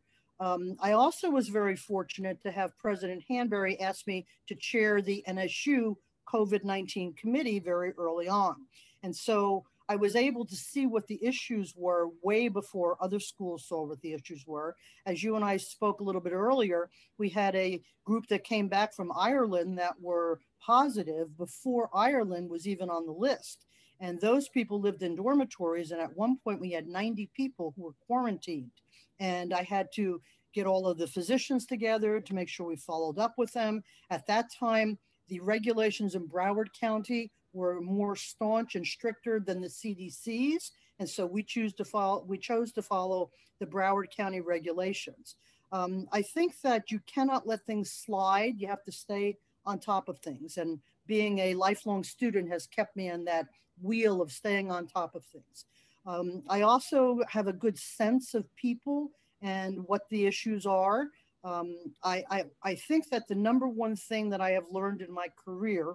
[0.41, 5.25] Um, I also was very fortunate to have President Hanbury ask me to chair the
[5.29, 5.97] NSU
[6.29, 8.57] COVID 19 committee very early on.
[9.03, 13.65] And so I was able to see what the issues were way before other schools
[13.69, 14.75] saw what the issues were.
[15.07, 18.69] As you and I spoke a little bit earlier, we had a group that came
[18.69, 23.66] back from Ireland that were positive before Ireland was even on the list.
[24.01, 25.91] And those people lived in dormitories.
[25.91, 28.71] And at one point, we had 90 people who were quarantined.
[29.19, 30.21] And I had to
[30.53, 33.83] get all of the physicians together to make sure we followed up with them.
[34.11, 39.69] At that time, the regulations in Broward County were more staunch and stricter than the
[39.69, 40.73] CDC's.
[40.99, 45.37] And so we choose to follow, we chose to follow the Broward County regulations.
[45.73, 48.55] Um, I think that you cannot let things slide.
[48.59, 50.59] You have to stay on top of things.
[50.59, 53.47] And being a lifelong student has kept me in that
[53.83, 55.67] wheel of staying on top of things.
[56.07, 59.11] Um, I also have a good sense of people
[59.43, 61.09] and what the issues are.
[61.45, 65.13] Um, I, I, I think that the number one thing that I have learned in
[65.13, 65.95] my career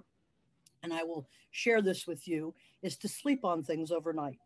[0.82, 4.38] and I will share this with you, is to sleep on things overnight.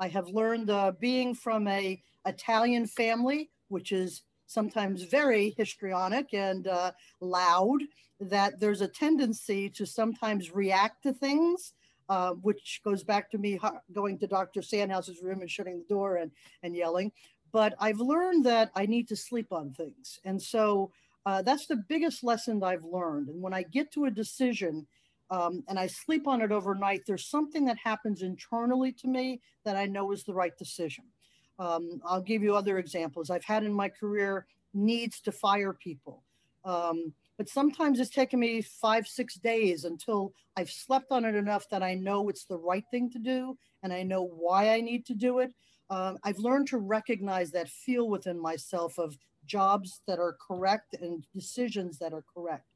[0.00, 6.66] I have learned uh, being from a Italian family, which is sometimes very histrionic and
[6.66, 7.82] uh, loud,
[8.20, 11.74] that there's a tendency to sometimes react to things,
[12.08, 13.58] uh, which goes back to me
[13.92, 14.62] going to Dr.
[14.62, 16.30] Sandhouse's room and shutting the door and,
[16.62, 17.12] and yelling.
[17.52, 20.18] But I've learned that I need to sleep on things.
[20.24, 20.90] And so
[21.26, 23.28] uh, that's the biggest lesson I've learned.
[23.28, 24.86] And when I get to a decision,
[25.30, 29.76] um, and I sleep on it overnight, there's something that happens internally to me that
[29.76, 31.04] I know is the right decision.
[31.58, 33.30] Um, I'll give you other examples.
[33.30, 36.22] I've had in my career needs to fire people.
[36.64, 41.68] Um, but sometimes it's taken me five, six days until I've slept on it enough
[41.70, 45.04] that I know it's the right thing to do and I know why I need
[45.06, 45.52] to do it.
[45.90, 49.16] Um, I've learned to recognize that feel within myself of
[49.46, 52.66] jobs that are correct and decisions that are correct.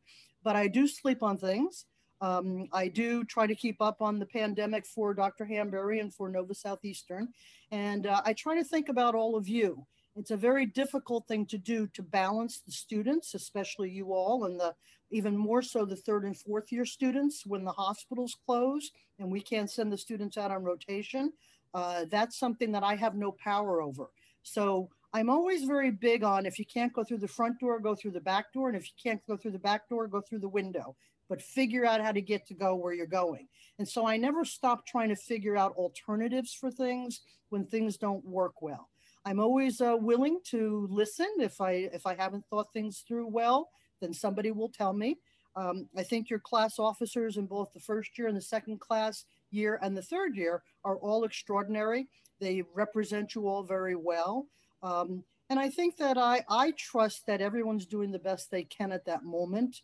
[0.43, 1.87] But I do sleep on things.
[2.21, 5.45] Um, I do try to keep up on the pandemic for Dr.
[5.45, 7.29] Hanbury and for Nova Southeastern.
[7.71, 9.87] And uh, I try to think about all of you.
[10.19, 14.59] It's a very difficult thing to do to balance the students, especially you all, and
[14.59, 14.75] the
[15.11, 19.41] even more so the third and fourth year students when the hospitals close and we
[19.41, 21.33] can't send the students out on rotation.
[21.73, 24.11] Uh, that's something that I have no power over.
[24.43, 27.95] So I'm always very big on if you can't go through the front door, go
[27.95, 28.69] through the back door.
[28.69, 30.95] And if you can't go through the back door, go through the window
[31.29, 33.47] but figure out how to get to go where you're going.
[33.79, 38.25] And so I never stop trying to figure out alternatives for things when things don't
[38.25, 38.89] work well.
[39.25, 43.71] I'm always uh, willing to listen if I if I haven't thought things through well,
[44.01, 45.19] then somebody will tell me.
[45.57, 49.25] Um, I think your class officers in both the first year and the second class
[49.51, 52.07] year and the third year are all extraordinary.
[52.41, 54.47] They represent you all very well.
[54.83, 58.93] Um, and I think that I, I trust that everyone's doing the best they can
[58.93, 59.81] at that moment.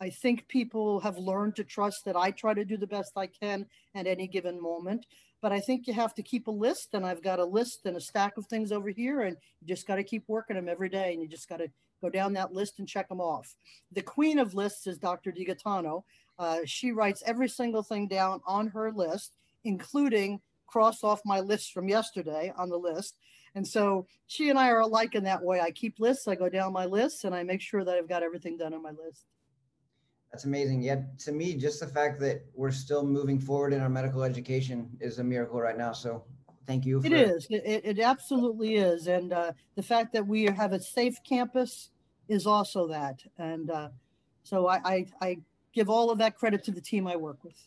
[0.00, 3.26] I think people have learned to trust that I try to do the best I
[3.26, 5.06] can at any given moment.
[5.42, 7.96] But I think you have to keep a list, and I've got a list and
[7.96, 10.88] a stack of things over here, and you just got to keep working them every
[10.88, 11.68] day, and you just got to
[12.02, 13.54] go down that list and check them off.
[13.92, 15.32] The queen of lists is Dr.
[15.32, 16.02] DiGaetano.
[16.38, 21.72] Uh, she writes every single thing down on her list, including cross off my list
[21.72, 23.16] from yesterday on the list.
[23.54, 25.60] And so she and I are alike in that way.
[25.60, 28.22] I keep lists, I go down my lists, and I make sure that I've got
[28.22, 29.24] everything done on my list.
[30.32, 30.82] That's amazing.
[30.82, 34.90] Yeah, to me, just the fact that we're still moving forward in our medical education
[35.00, 35.92] is a miracle right now.
[35.92, 36.24] So
[36.66, 37.00] thank you.
[37.00, 37.46] For- it is.
[37.48, 39.06] It, it absolutely is.
[39.06, 41.90] And uh, the fact that we have a safe campus
[42.28, 43.22] is also that.
[43.38, 43.88] And uh,
[44.42, 45.38] so I, I, I,
[45.72, 47.62] give all of that credit to the team I work with.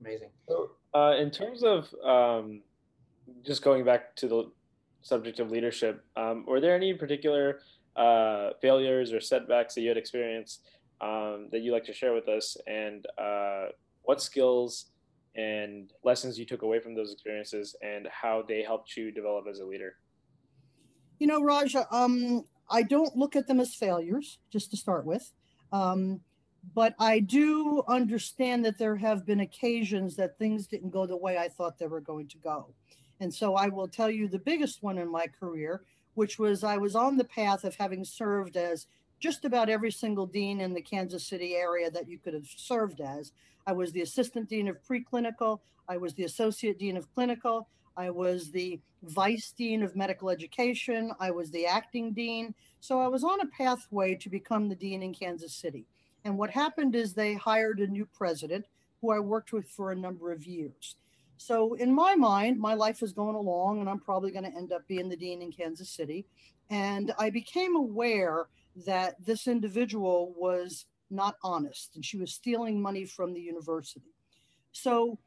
[0.00, 0.30] Amazing.
[0.48, 2.62] So, uh, in terms of um,
[3.46, 4.50] just going back to the
[5.02, 7.60] subject of leadership, um, were there any particular
[7.94, 10.62] uh, failures or setbacks that you had experienced
[11.02, 13.66] um, that you like to share with us, and uh,
[14.02, 14.86] what skills
[15.34, 19.58] and lessons you took away from those experiences, and how they helped you develop as
[19.58, 19.96] a leader.
[21.18, 25.32] You know, Raja, um, I don't look at them as failures, just to start with.
[25.72, 26.20] Um,
[26.74, 31.36] but I do understand that there have been occasions that things didn't go the way
[31.36, 32.72] I thought they were going to go.
[33.20, 35.82] And so I will tell you the biggest one in my career,
[36.14, 38.86] which was I was on the path of having served as
[39.22, 43.00] just about every single dean in the Kansas City area that you could have served
[43.00, 43.30] as.
[43.68, 48.10] I was the assistant dean of preclinical, I was the associate dean of clinical, I
[48.10, 52.52] was the vice dean of medical education, I was the acting dean.
[52.80, 55.86] So I was on a pathway to become the dean in Kansas City.
[56.24, 58.66] And what happened is they hired a new president
[59.00, 60.96] who I worked with for a number of years.
[61.36, 64.72] So in my mind, my life is going along and I'm probably going to end
[64.72, 66.24] up being the dean in Kansas City.
[66.70, 68.46] And I became aware
[68.86, 74.14] that this individual was not honest and she was stealing money from the university.
[74.72, 75.18] So,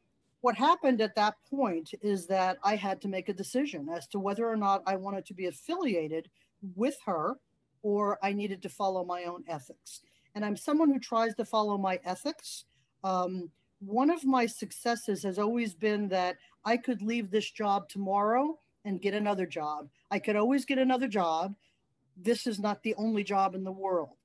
[0.42, 4.20] what happened at that point is that I had to make a decision as to
[4.20, 6.30] whether or not I wanted to be affiliated
[6.76, 7.36] with her
[7.82, 10.02] or I needed to follow my own ethics.
[10.36, 12.66] And I'm someone who tries to follow my ethics.
[13.04, 18.58] Um, one of my successes has always been that I could leave this job tomorrow
[18.86, 19.90] and get another job.
[20.12, 21.56] I could always get another job.
[22.16, 24.18] This is not the only job in the world.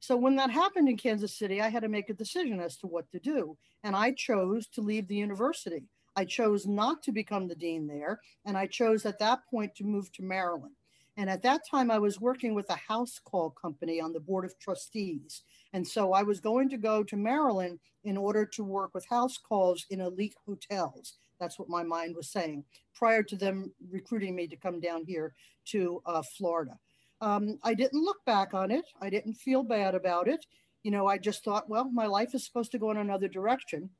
[0.00, 2.86] So when that happened in Kansas City, I had to make a decision as to
[2.86, 3.56] what to do.
[3.82, 5.84] And I chose to leave the university.
[6.16, 8.20] I chose not to become the dean there.
[8.44, 10.74] And I chose at that point to move to Maryland.
[11.16, 14.44] And at that time, I was working with a house call company on the board
[14.44, 15.42] of trustees.
[15.72, 19.38] And so I was going to go to Maryland in order to work with house
[19.38, 21.14] calls in elite hotels.
[21.40, 25.34] That's what my mind was saying prior to them recruiting me to come down here
[25.66, 26.78] to uh, Florida.
[27.20, 28.84] Um, I didn't look back on it.
[29.00, 30.44] I didn't feel bad about it.
[30.82, 33.90] You know, I just thought, well, my life is supposed to go in another direction.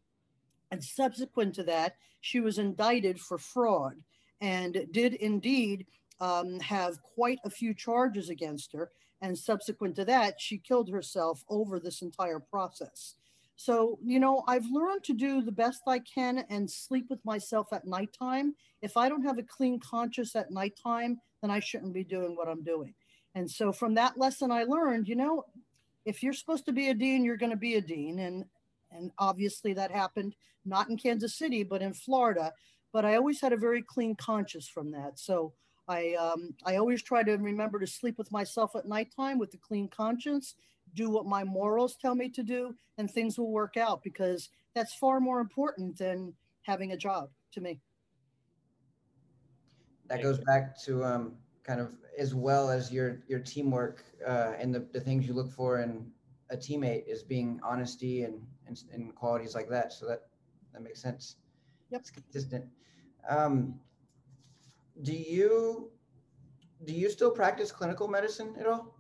[0.71, 3.95] And subsequent to that, she was indicted for fraud
[4.41, 5.87] and did indeed
[6.21, 8.91] um, have quite a few charges against her.
[9.23, 13.15] And subsequent to that, she killed herself over this entire process.
[13.57, 17.73] So, you know, I've learned to do the best I can and sleep with myself
[17.73, 18.55] at nighttime.
[18.83, 22.49] If I don't have a clean conscience at nighttime, then I shouldn't be doing what
[22.49, 22.95] I'm doing.
[23.37, 25.45] And so from that lesson I learned, you know,
[26.07, 28.19] if you're supposed to be a dean, you're going to be a dean.
[28.19, 28.45] And
[28.91, 30.35] and obviously that happened
[30.65, 32.53] not in Kansas City, but in Florida.
[32.93, 35.19] But I always had a very clean conscience from that.
[35.19, 35.53] So
[35.87, 39.59] I um, I always try to remember to sleep with myself at nighttime with a
[39.59, 40.55] clean conscience,
[40.95, 44.95] do what my morals tell me to do, and things will work out because that's
[44.95, 46.33] far more important than
[46.63, 47.81] having a job to me.
[50.09, 51.37] That goes back to um,
[51.67, 55.51] kind of as well as your your teamwork uh, and the, the things you look
[55.51, 56.07] for in
[56.51, 59.93] a teammate is being honesty and, and, and qualities like that.
[59.93, 60.23] So that
[60.73, 61.37] that makes sense.
[61.91, 62.01] Yep.
[62.01, 62.65] It's consistent.
[63.29, 63.75] Um,
[65.03, 65.91] do you
[66.85, 68.95] do you still practice clinical medicine at all?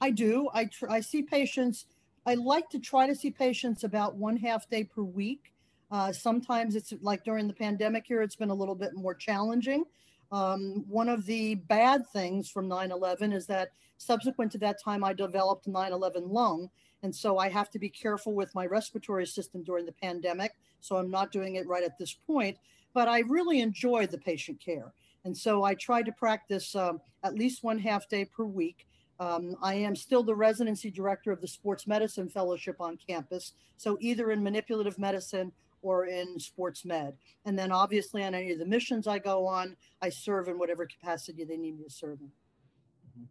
[0.00, 0.48] I do.
[0.52, 1.86] I tr- I see patients.
[2.24, 5.52] I like to try to see patients about one half day per week.
[5.90, 9.84] Uh, sometimes it's like during the pandemic here, it's been a little bit more challenging.
[10.32, 15.04] Um, one of the bad things from 9 11 is that subsequent to that time,
[15.04, 16.70] I developed 9 11 lung.
[17.02, 20.52] And so I have to be careful with my respiratory system during the pandemic.
[20.80, 22.56] So I'm not doing it right at this point.
[22.94, 24.92] But I really enjoy the patient care.
[25.24, 28.86] And so I try to practice um, at least one half day per week.
[29.18, 33.52] Um, I am still the residency director of the Sports Medicine Fellowship on campus.
[33.76, 35.52] So either in manipulative medicine
[35.82, 37.14] or in sports med.
[37.44, 40.86] And then obviously on any of the missions I go on, I serve in whatever
[40.86, 42.26] capacity they need me to serve in.
[42.26, 43.24] Mm-hmm.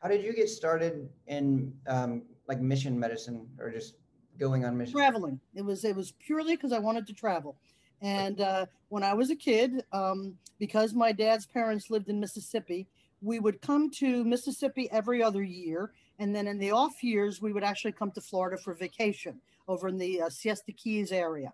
[0.00, 3.94] How did you get started in um, like mission medicine or just
[4.38, 4.94] going on mission?
[4.94, 5.40] Traveling.
[5.54, 7.56] It was it was purely because I wanted to travel.
[8.00, 12.88] And uh, when I was a kid, um, because my dad's parents lived in Mississippi,
[13.20, 15.92] we would come to Mississippi every other year.
[16.18, 19.88] And then in the off years, we would actually come to Florida for vacation over
[19.88, 21.52] in the uh, Siesta Keys area.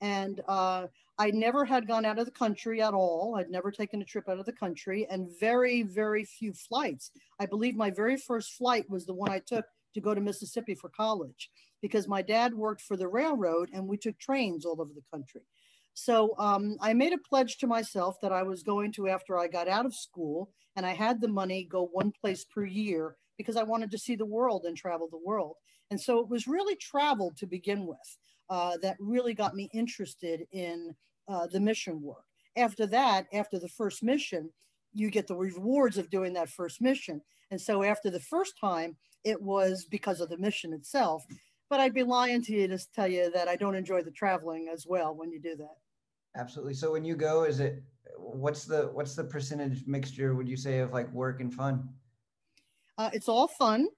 [0.00, 0.86] And uh,
[1.18, 3.36] I never had gone out of the country at all.
[3.36, 7.10] I'd never taken a trip out of the country and very, very few flights.
[7.40, 10.74] I believe my very first flight was the one I took to go to Mississippi
[10.74, 11.50] for college
[11.82, 15.42] because my dad worked for the railroad and we took trains all over the country.
[15.94, 19.48] So um, I made a pledge to myself that I was going to, after I
[19.48, 23.56] got out of school and I had the money, go one place per year because
[23.56, 25.56] I wanted to see the world and travel the world.
[25.90, 28.16] And so it was really travel to begin with
[28.50, 30.94] uh, that really got me interested in
[31.28, 32.24] uh, the mission work.
[32.56, 34.50] After that, after the first mission,
[34.92, 37.20] you get the rewards of doing that first mission.
[37.50, 41.24] And so after the first time, it was because of the mission itself.
[41.70, 44.68] But I'd be lying to you to tell you that I don't enjoy the traveling
[44.72, 45.76] as well when you do that.
[46.36, 46.74] Absolutely.
[46.74, 47.82] So when you go, is it
[48.16, 51.88] what's the what's the percentage mixture would you say of like work and fun?
[52.96, 53.88] Uh, it's all fun.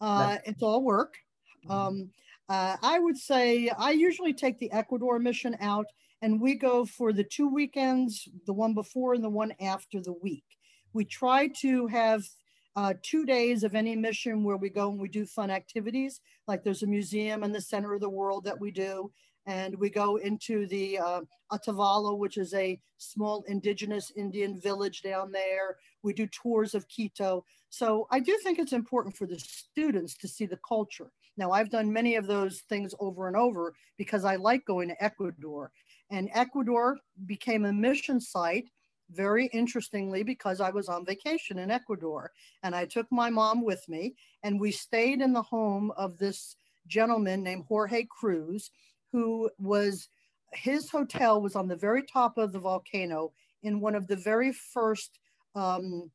[0.00, 1.16] Uh, it's all work.
[1.64, 1.72] Mm-hmm.
[1.72, 2.10] Um,
[2.48, 5.86] uh, I would say I usually take the Ecuador mission out
[6.22, 10.14] and we go for the two weekends, the one before and the one after the
[10.14, 10.44] week.
[10.92, 12.24] We try to have
[12.74, 16.20] uh, two days of any mission where we go and we do fun activities.
[16.46, 19.10] Like there's a museum in the center of the world that we do.
[19.46, 21.20] And we go into the uh,
[21.50, 25.76] Otavalo, which is a small indigenous Indian village down there.
[26.02, 27.44] We do tours of Quito.
[27.70, 31.10] So I do think it's important for the students to see the culture.
[31.38, 35.02] Now, I've done many of those things over and over because I like going to
[35.02, 35.70] Ecuador.
[36.10, 38.68] And Ecuador became a mission site,
[39.12, 42.32] very interestingly, because I was on vacation in Ecuador.
[42.64, 46.56] And I took my mom with me, and we stayed in the home of this
[46.88, 48.72] gentleman named Jorge Cruz,
[49.12, 50.08] who was
[50.52, 53.32] his hotel was on the very top of the volcano
[53.62, 55.18] in one of the very first
[55.54, 56.10] um,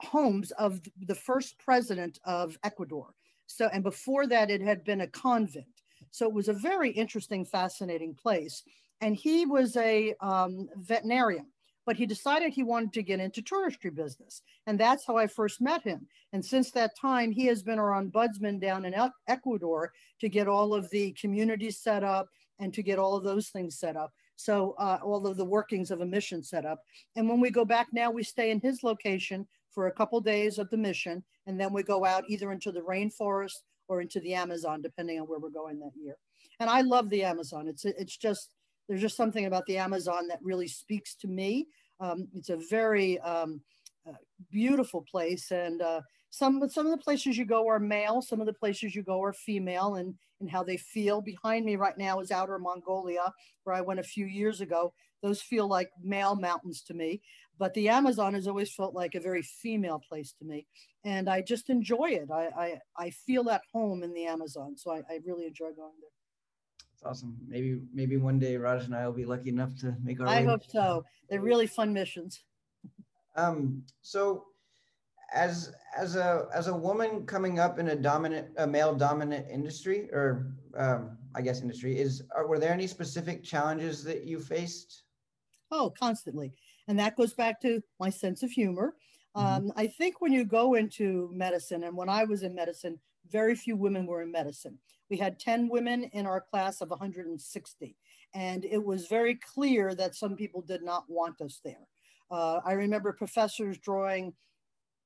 [0.00, 3.14] homes of the first president of Ecuador.
[3.46, 5.66] So, and before that, it had been a convent.
[6.10, 8.62] So it was a very interesting, fascinating place.
[9.00, 11.46] And he was a um, veterinarian,
[11.84, 14.42] but he decided he wanted to get into touristry business.
[14.66, 16.06] And that's how I first met him.
[16.32, 18.94] And since that time, he has been our ombudsman down in
[19.28, 22.28] Ecuador to get all of the communities set up
[22.58, 24.12] and to get all of those things set up.
[24.36, 26.82] So uh, all of the workings of a mission set up.
[27.16, 30.58] And when we go back now, we stay in his location for a couple days
[30.58, 34.32] of the mission, and then we go out either into the rainforest or into the
[34.32, 36.16] Amazon, depending on where we're going that year.
[36.60, 37.68] And I love the Amazon.
[37.68, 38.54] It's it's just
[38.88, 41.66] there's just something about the Amazon that really speaks to me.
[42.00, 43.60] Um, it's a very um,
[44.08, 44.14] uh,
[44.50, 46.00] beautiful place, and uh,
[46.30, 49.22] some some of the places you go are male, some of the places you go
[49.22, 51.20] are female, and and how they feel.
[51.20, 53.30] Behind me right now is Outer Mongolia,
[53.64, 54.94] where I went a few years ago.
[55.26, 57.20] Those feel like male mountains to me,
[57.58, 60.68] but the Amazon has always felt like a very female place to me,
[61.02, 62.30] and I just enjoy it.
[62.30, 65.98] I I, I feel at home in the Amazon, so I, I really enjoy going
[66.00, 66.16] there.
[66.94, 67.36] It's awesome.
[67.48, 70.28] Maybe maybe one day Raj and I will be lucky enough to make our.
[70.28, 71.04] I hope so.
[71.28, 72.44] They're really fun missions.
[73.34, 73.82] Um.
[74.02, 74.44] So
[75.34, 80.08] as as a as a woman coming up in a dominant a male dominant industry
[80.12, 85.02] or um, I guess industry is are, were there any specific challenges that you faced?
[85.78, 86.54] Oh, constantly,
[86.88, 88.94] and that goes back to my sense of humor.
[89.36, 89.46] Mm-hmm.
[89.46, 92.98] Um, I think when you go into medicine, and when I was in medicine,
[93.30, 94.78] very few women were in medicine.
[95.10, 97.96] We had 10 women in our class of 160,
[98.34, 101.86] and it was very clear that some people did not want us there.
[102.30, 104.32] Uh, I remember professors drawing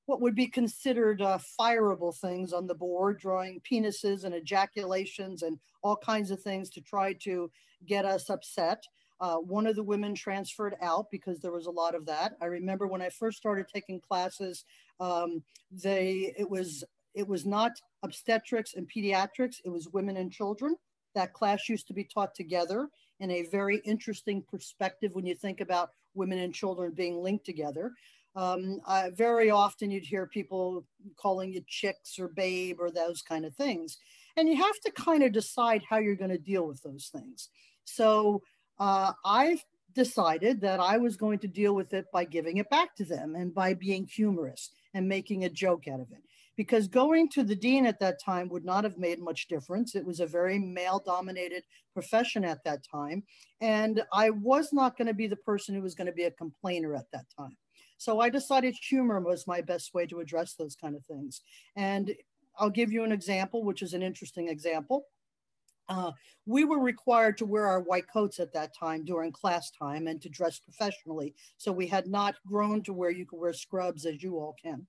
[0.07, 5.59] what would be considered uh, fireable things on the board, drawing penises and ejaculations and
[5.83, 7.51] all kinds of things to try to
[7.87, 8.85] get us upset.
[9.21, 12.37] Uh, one of the women transferred out because there was a lot of that.
[12.41, 14.65] I remember when I first started taking classes,
[14.99, 20.77] um, they it was it was not obstetrics and pediatrics; it was women and children.
[21.15, 25.61] That class used to be taught together in a very interesting perspective when you think
[25.61, 27.93] about women and children being linked together.
[28.37, 30.85] Um, uh, very often you'd hear people
[31.17, 33.99] calling you chicks or babe or those kind of things.
[34.37, 37.49] And you have to kind of decide how you're going to deal with those things.
[37.85, 38.43] So
[38.81, 39.59] uh, I
[39.95, 43.35] decided that I was going to deal with it by giving it back to them
[43.37, 46.23] and by being humorous and making a joke out of it.
[46.57, 49.95] Because going to the dean at that time would not have made much difference.
[49.95, 51.63] It was a very male dominated
[51.95, 53.23] profession at that time.
[53.61, 56.31] And I was not going to be the person who was going to be a
[56.31, 57.57] complainer at that time.
[57.99, 61.43] So I decided humor was my best way to address those kind of things.
[61.77, 62.15] And
[62.59, 65.05] I'll give you an example, which is an interesting example.
[65.91, 66.13] Uh,
[66.47, 70.23] we were required to wear our white coats at that time during class time and
[70.23, 71.35] to dress professionally.
[71.59, 74.87] So we had not grown to where you could wear scrubs as you all can.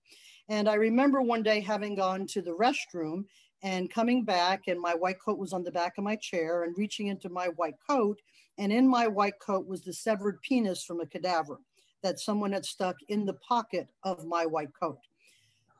[0.47, 3.25] And I remember one day having gone to the restroom
[3.63, 6.77] and coming back, and my white coat was on the back of my chair and
[6.77, 8.19] reaching into my white coat.
[8.59, 11.59] And in my white coat was the severed penis from a cadaver
[12.03, 14.99] that someone had stuck in the pocket of my white coat.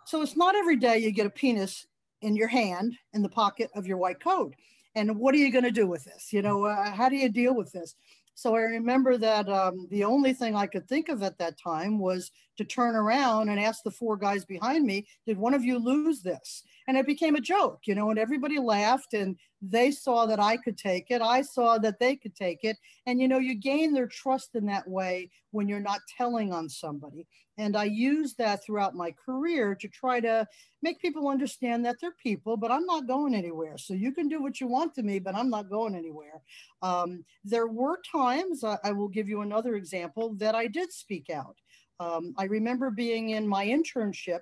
[0.06, 1.86] So it's not every day you get a penis
[2.22, 4.56] in your hand in the pocket of your white coat.
[4.96, 6.34] And what are you going to do with this?
[6.34, 7.96] You know, uh, how do you deal with this?
[8.34, 12.00] So I remember that um, the only thing I could think of at that time
[12.00, 15.78] was to turn around and ask the four guys behind me, did one of you
[15.78, 16.64] lose this?
[16.92, 20.58] And it became a joke, you know, and everybody laughed and they saw that I
[20.58, 21.22] could take it.
[21.22, 22.76] I saw that they could take it.
[23.06, 26.68] And, you know, you gain their trust in that way when you're not telling on
[26.68, 27.26] somebody.
[27.58, 30.46] And I use that throughout my career to try to
[30.82, 33.78] make people understand that they're people, but I'm not going anywhere.
[33.78, 36.42] So you can do what you want to me, but I'm not going anywhere.
[36.82, 41.30] Um, there were times, uh, I will give you another example, that I did speak
[41.30, 41.56] out.
[42.02, 44.42] Um, I remember being in my internship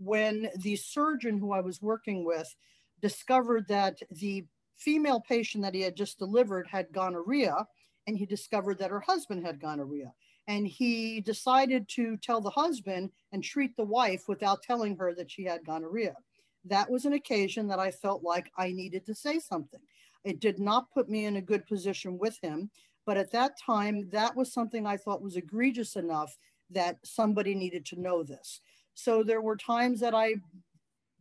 [0.00, 2.54] when the surgeon who I was working with
[3.02, 4.44] discovered that the
[4.76, 7.66] female patient that he had just delivered had gonorrhea,
[8.06, 10.12] and he discovered that her husband had gonorrhea.
[10.48, 15.30] And he decided to tell the husband and treat the wife without telling her that
[15.30, 16.16] she had gonorrhea.
[16.64, 19.80] That was an occasion that I felt like I needed to say something.
[20.24, 22.70] It did not put me in a good position with him,
[23.06, 26.36] but at that time, that was something I thought was egregious enough
[26.70, 28.60] that somebody needed to know this.
[29.02, 30.34] So there were times that I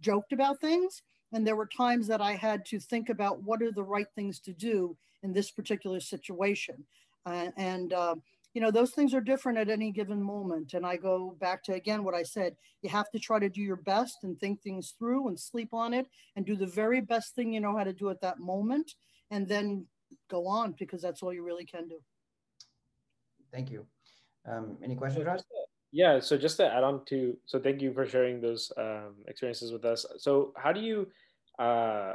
[0.02, 1.02] joked about things,
[1.32, 4.40] and there were times that I had to think about what are the right things
[4.42, 6.84] to do in this particular situation.
[7.26, 8.16] Uh, and, uh,
[8.54, 10.74] you know, those things are different at any given moment.
[10.74, 13.62] And I go back to, again, what I said you have to try to do
[13.62, 17.36] your best and think things through and sleep on it and do the very best
[17.36, 18.96] thing you know how to do at that moment.
[19.32, 19.86] And then
[20.30, 22.00] go on because that's all you really can do.
[23.52, 23.86] Thank you.
[24.46, 25.42] Um, any questions, Raj?
[25.92, 29.72] Yeah, so just to add on to, so thank you for sharing those um, experiences
[29.72, 30.06] with us.
[30.18, 31.08] So how do you
[31.58, 32.14] uh,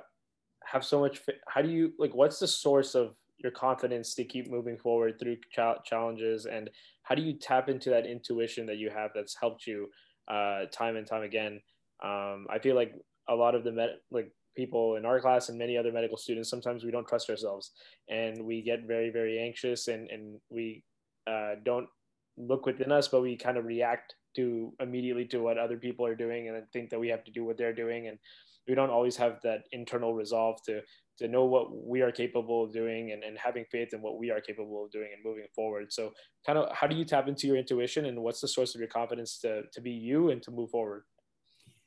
[0.65, 4.49] have so much, how do you, like, what's the source of your confidence to keep
[4.51, 6.47] moving forward through ch- challenges?
[6.47, 6.71] And
[7.03, 9.89] how do you tap into that intuition that you have that's helped you
[10.29, 11.61] uh, time and time again?
[12.03, 12.93] Um, i feel like
[13.29, 16.51] a lot of the med- like people in our class and many other medical students
[16.51, 17.73] sometimes we don't trust ourselves.
[18.09, 20.85] And we get very very anxious and and we
[21.27, 21.89] uh, don't
[22.37, 26.17] look within us but we kind of react to immediately to what other people are
[26.17, 28.19] doing and think that we have to do what they're doing and
[28.67, 30.81] we don't always have that internal resolve to
[31.19, 34.31] to know what we are capable of doing and, and having faith in what we
[34.31, 35.93] are capable of doing and moving forward.
[35.93, 36.13] So
[36.45, 38.89] kind of how do you tap into your intuition and what's the source of your
[38.89, 41.05] confidence to, to be you and to move forward?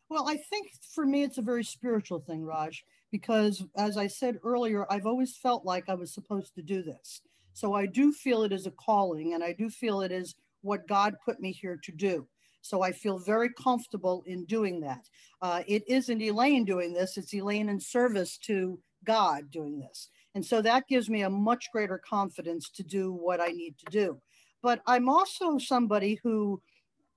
[0.10, 4.40] Well, I think for me, it's a very spiritual thing, Raj, because as I said
[4.44, 7.22] earlier, I've always felt like I was supposed to do this.
[7.58, 10.88] So I do feel it is a calling and I do feel it is what
[10.88, 12.28] God put me here to do.
[12.62, 15.10] So I feel very comfortable in doing that.
[15.42, 20.10] Uh, it isn't Elaine doing this, it's Elaine in service to God doing this.
[20.36, 23.92] And so that gives me a much greater confidence to do what I need to
[23.92, 24.22] do.
[24.62, 26.62] But I'm also somebody who,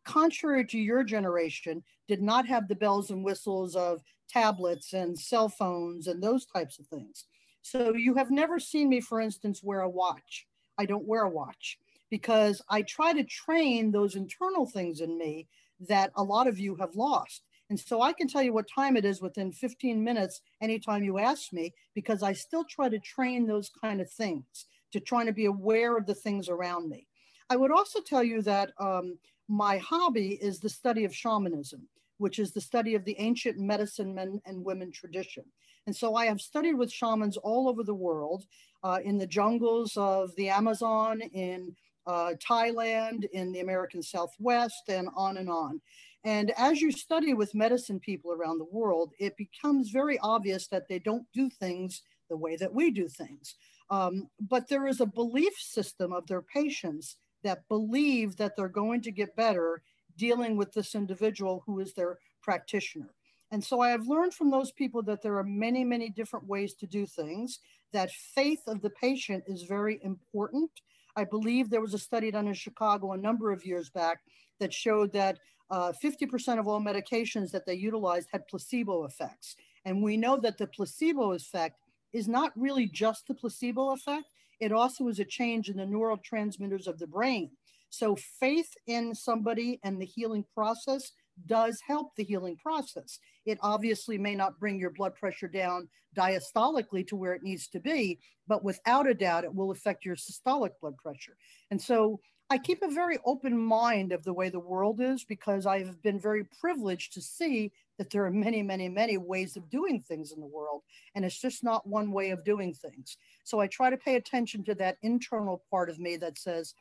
[0.07, 5.51] contrary to your generation, did not have the bells and whistles of tablets and cell
[5.51, 7.26] phones and those types of things.
[7.62, 10.46] So you have never seen me, for instance, wear a watch.
[10.78, 11.78] I don't wear a watch
[12.11, 15.46] because I try to train those internal things in me
[15.88, 17.42] that a lot of you have lost.
[17.68, 21.18] And so I can tell you what time it is within 15 minutes anytime you
[21.18, 25.32] ask me, because I still try to train those kind of things to trying to
[25.32, 27.06] be aware of the things around me.
[27.48, 31.88] I would also tell you that um, my hobby is the study of shamanism,
[32.18, 35.44] which is the study of the ancient medicine men and women tradition.
[35.86, 38.46] And so I have studied with shamans all over the world,
[38.82, 41.74] uh, in the jungles of the Amazon, in
[42.06, 45.80] uh, Thailand, in the American Southwest, and on and on.
[46.24, 50.86] And as you study with medicine people around the world, it becomes very obvious that
[50.88, 53.54] they don't do things the way that we do things.
[53.90, 59.00] Um, but there is a belief system of their patients that believe that they're going
[59.02, 59.82] to get better
[60.16, 63.10] dealing with this individual who is their practitioner.
[63.51, 66.74] And so I have learned from those people that there are many, many different ways
[66.74, 67.59] to do things,
[67.92, 70.70] that faith of the patient is very important.
[71.16, 74.20] I believe there was a study done in Chicago a number of years back
[74.61, 75.38] that showed that
[75.70, 79.57] uh, 50% of all medications that they utilized had placebo effects.
[79.84, 81.76] And we know that the placebo effect
[82.12, 84.26] is not really just the placebo effect,
[84.61, 87.51] it also is a change in the neurotransmitters of the brain.
[87.88, 91.12] So, faith in somebody and the healing process
[91.46, 93.18] does help the healing process.
[93.47, 97.80] It obviously may not bring your blood pressure down diastolically to where it needs to
[97.80, 101.36] be, but without a doubt, it will affect your systolic blood pressure.
[101.70, 102.20] And so
[102.53, 106.18] I keep a very open mind of the way the world is because I've been
[106.18, 110.41] very privileged to see that there are many, many, many ways of doing things in
[110.41, 110.82] the world.
[111.14, 113.16] And it's just not one way of doing things.
[113.45, 116.74] So I try to pay attention to that internal part of me that says,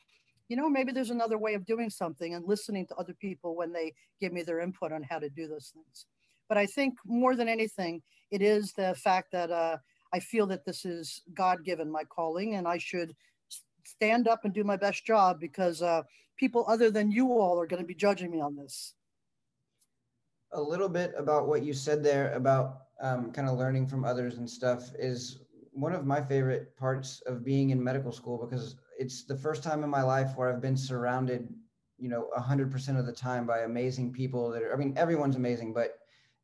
[0.48, 3.72] you know, maybe there's another way of doing something and listening to other people when
[3.72, 6.08] they give me their input on how to do those things.
[6.50, 9.78] But I think more than anything, it is the fact that uh,
[10.14, 13.16] I feel that this is God given, my calling, and I should
[13.86, 16.02] stand up and do my best job because uh,
[16.38, 18.96] people other than you all are going to be judging me on this.
[20.54, 24.38] A little bit about what you said there about um, kind of learning from others
[24.38, 25.42] and stuff is
[25.72, 29.84] one of my favorite parts of being in medical school because it's the first time
[29.84, 31.48] in my life where I've been surrounded,
[32.00, 35.74] you know, 100% of the time by amazing people that are, I mean, everyone's amazing,
[35.74, 35.99] but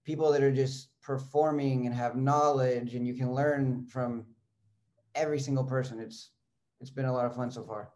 [0.06, 4.26] people that are just performing and have knowledge and you can learn from
[5.16, 6.00] every single person.
[6.00, 6.32] It's
[6.80, 7.90] it's been a lot of fun so far.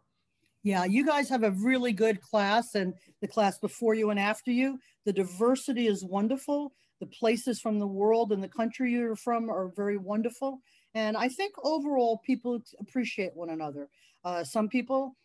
[0.62, 2.92] Yeah, you guys have a really good class, and
[3.22, 4.78] the class before you and after you.
[5.06, 6.72] The diversity is wonderful.
[7.00, 10.60] The places from the world and the country you're from are very wonderful.
[10.94, 13.88] And I think overall, people appreciate one another.
[14.22, 15.16] Uh, some people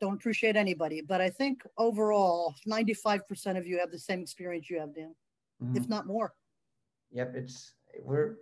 [0.00, 4.78] don't appreciate anybody, but I think overall, 95% of you have the same experience you
[4.78, 5.14] have, Dan,
[5.64, 5.76] mm-hmm.
[5.76, 6.32] if not more.
[7.12, 8.36] Yep, it's we're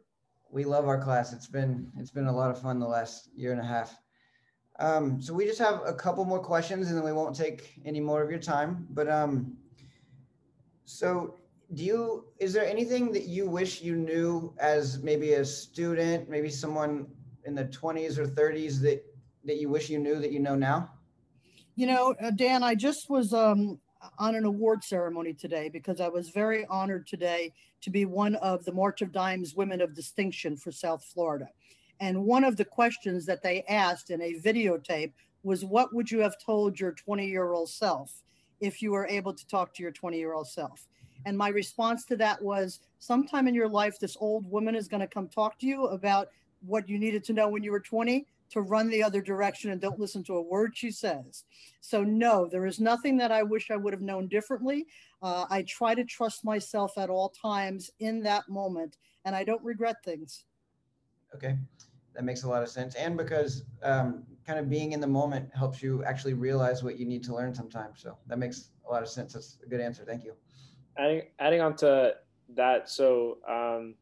[0.50, 1.32] we love our class.
[1.32, 3.96] It's been it's been a lot of fun the last year and a half.
[4.78, 8.00] Um, so we just have a couple more questions and then we won't take any
[8.00, 8.86] more of your time.
[8.90, 9.56] But um,
[10.84, 11.36] so
[11.74, 16.50] do you, is there anything that you wish you knew as maybe a student, maybe
[16.50, 17.06] someone
[17.44, 19.04] in the 20s or 30s that,
[19.44, 20.90] that you wish you knew that you know now?
[21.74, 23.80] You know, uh, Dan, I just was um,
[24.18, 28.64] on an award ceremony today because I was very honored today to be one of
[28.64, 31.48] the March of Dimes Women of Distinction for South Florida.
[32.00, 36.20] And one of the questions that they asked in a videotape was, What would you
[36.20, 38.22] have told your 20 year old self
[38.60, 40.88] if you were able to talk to your 20 year old self?
[41.24, 45.00] And my response to that was, Sometime in your life, this old woman is going
[45.00, 46.28] to come talk to you about
[46.64, 49.80] what you needed to know when you were 20 to run the other direction and
[49.80, 51.44] don't listen to a word she says.
[51.80, 54.86] So, no, there is nothing that I wish I would have known differently.
[55.22, 59.62] Uh, I try to trust myself at all times in that moment, and I don't
[59.64, 60.44] regret things.
[61.34, 61.56] Okay,
[62.14, 62.94] that makes a lot of sense.
[62.94, 67.06] And because um, kind of being in the moment helps you actually realize what you
[67.06, 68.02] need to learn sometimes.
[68.02, 69.32] So, that makes a lot of sense.
[69.32, 70.04] That's a good answer.
[70.04, 70.34] Thank you.
[70.98, 72.16] Adding, adding on to
[72.54, 73.94] that, so um,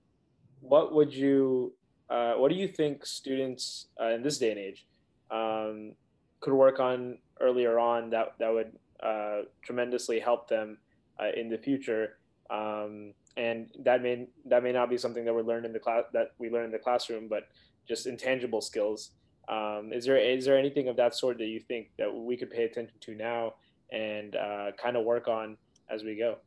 [0.60, 1.72] what would you
[2.10, 4.86] uh, what do you think students uh, in this day and age
[5.30, 5.92] um,
[6.40, 10.76] could work on earlier on that that would uh, tremendously help them
[11.20, 12.18] uh, in the future?
[12.50, 16.02] Um, and that may that may not be something that we learn in the class
[16.12, 17.44] that we learn in the classroom, but
[17.86, 19.12] just intangible skills.
[19.48, 22.50] Um, is there is there anything of that sort that you think that we could
[22.50, 23.54] pay attention to now
[23.92, 25.56] and uh, kind of work on
[25.88, 26.38] as we go?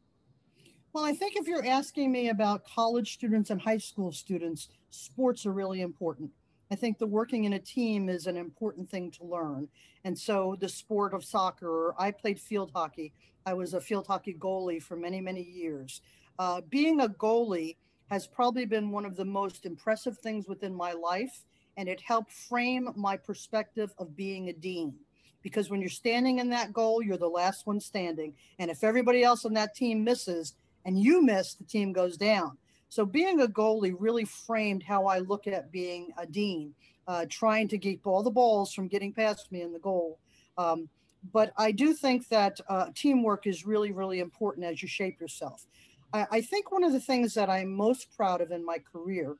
[0.91, 5.45] Well, I think if you're asking me about college students and high school students, sports
[5.45, 6.31] are really important.
[6.71, 9.67] I think the working in a team is an important thing to learn.
[10.05, 13.13] And so the sport of soccer, I played field hockey.
[13.45, 16.01] I was a field hockey goalie for many, many years.
[16.39, 17.75] Uh, being a goalie
[18.09, 21.43] has probably been one of the most impressive things within my life.
[21.77, 24.93] And it helped frame my perspective of being a dean.
[25.41, 28.33] Because when you're standing in that goal, you're the last one standing.
[28.59, 30.53] And if everybody else on that team misses,
[30.85, 32.57] and you miss, the team goes down.
[32.93, 36.75] So being a goalie really framed how I look at being a dean,
[37.07, 40.19] uh, trying to keep all the balls from getting past me in the goal.
[40.59, 40.87] Um,
[41.31, 45.65] but I do think that uh, teamwork is really, really important as you shape yourself.
[46.13, 49.37] I, I think one of the things that I'm most proud of in my career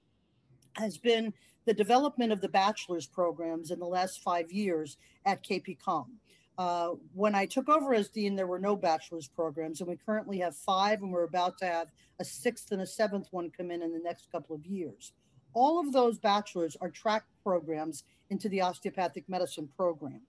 [0.77, 1.31] has been
[1.65, 4.97] the development of the bachelor's programs in the last five years
[5.27, 5.77] at KP
[6.57, 10.39] uh, when I took over as dean, there were no bachelor's programs, and we currently
[10.39, 11.87] have five, and we're about to have
[12.19, 15.13] a sixth and a seventh one come in in the next couple of years.
[15.53, 20.21] All of those bachelors are track programs into the osteopathic medicine program.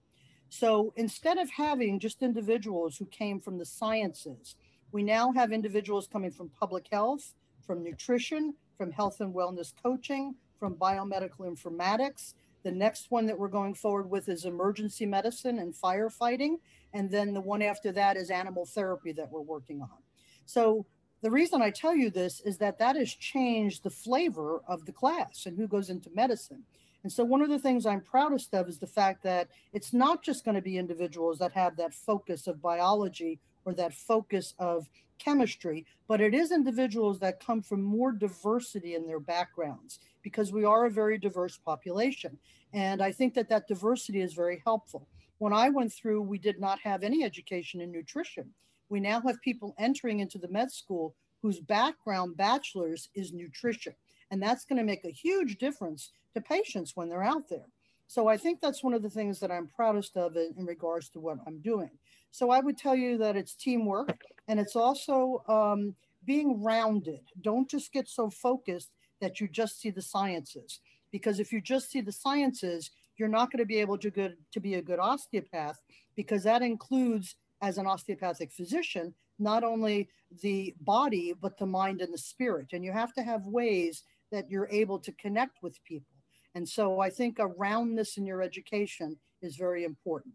[0.49, 4.55] So instead of having just individuals who came from the sciences,
[4.91, 7.33] we now have individuals coming from public health,
[7.65, 12.33] from nutrition, from health and wellness coaching, from biomedical informatics,
[12.65, 16.55] the next one that we're going forward with is emergency medicine and firefighting.
[16.93, 19.99] And then the one after that is animal therapy that we're working on.
[20.47, 20.87] So
[21.21, 24.91] the reason I tell you this is that that has changed the flavor of the
[24.91, 26.63] class and who goes into medicine.
[27.03, 30.23] And so one of the things I'm proudest of is the fact that it's not
[30.23, 34.89] just going to be individuals that have that focus of biology or that focus of
[35.19, 40.65] chemistry, but it is individuals that come from more diversity in their backgrounds because we
[40.65, 42.35] are a very diverse population.
[42.73, 45.07] And I think that that diversity is very helpful.
[45.37, 48.49] When I went through, we did not have any education in nutrition.
[48.89, 51.13] We now have people entering into the med school
[51.43, 53.93] whose background bachelor's is nutrition.
[54.31, 57.67] And that's going to make a huge difference to patients when they're out there.
[58.07, 61.09] So I think that's one of the things that I'm proudest of in, in regards
[61.09, 61.91] to what I'm doing.
[62.31, 65.93] So I would tell you that it's teamwork and it's also um,
[66.25, 67.21] being rounded.
[67.41, 68.89] Don't just get so focused
[69.21, 70.79] that you just see the sciences.
[71.11, 74.37] Because if you just see the sciences, you're not going to be able to good
[74.51, 75.81] to be a good osteopath
[76.15, 80.09] because that includes as an osteopathic physician not only
[80.41, 82.67] the body but the mind and the spirit.
[82.73, 86.13] And you have to have ways that you're able to connect with people.
[86.55, 90.33] And so i think a roundness in your education is very important.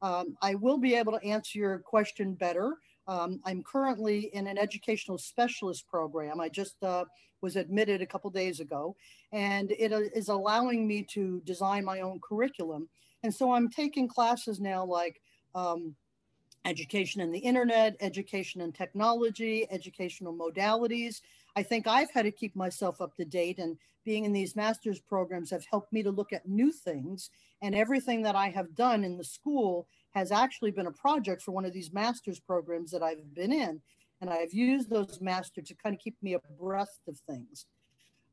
[0.00, 2.76] Um, i will be able to answer your question better
[3.06, 6.40] um, I'm currently in an educational specialist program.
[6.40, 7.04] I just uh,
[7.40, 8.96] was admitted a couple days ago,
[9.32, 12.88] and it uh, allowing me to design my own curriculum.
[13.22, 15.20] And so I'm taking classes now like
[15.54, 15.94] um,
[16.64, 21.20] education in the internet, education in technology, educational modalities.
[21.56, 25.00] I think I've had to keep myself up to date, and being in these master's
[25.00, 27.30] programs have helped me to look at new things.
[27.60, 31.52] And everything that I have done in the school has actually been a project for
[31.52, 33.80] one of these master's programs that I've been in.
[34.20, 37.66] And I've used those masters to kind of keep me abreast of things.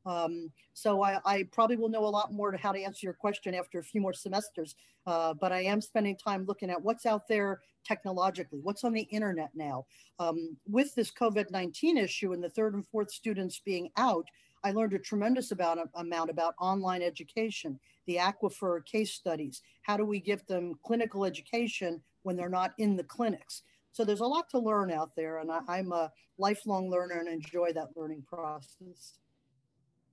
[0.06, 3.12] Um, so I, I, probably will know a lot more to how to answer your
[3.12, 4.74] question after a few more semesters.
[5.06, 9.02] Uh, but I am spending time looking at what's out there technologically, what's on the
[9.02, 9.84] internet now.
[10.18, 14.24] Um, with this COVID-19 issue and the third and fourth students being out,
[14.62, 19.62] I learned a tremendous amount, amount about online education, the aquifer case studies.
[19.82, 23.62] How do we give them clinical education when they're not in the clinics?
[23.92, 27.28] So there's a lot to learn out there, and I, I'm a lifelong learner and
[27.28, 29.18] enjoy that learning process.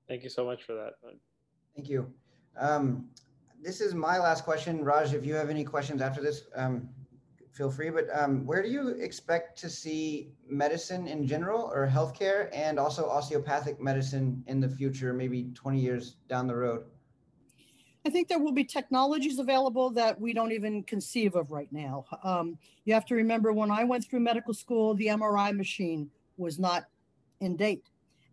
[0.08, 0.94] Thank you so much for that.
[1.76, 2.12] Thank you.
[2.58, 3.10] Um,
[3.62, 4.84] this is my last question.
[4.84, 6.90] Raj, if you have any questions after this, um,
[7.58, 7.90] feel free.
[7.90, 13.10] But um, where do you expect to see medicine in general or healthcare and also
[13.10, 16.86] osteopathic medicine in the future, maybe 20 years down the road?
[18.06, 22.06] I think there will be technologies available that we don't even conceive of right now.
[22.24, 26.58] Um, you have to remember when I went through medical school, the MRI machine was
[26.58, 26.86] not
[27.42, 27.90] in date.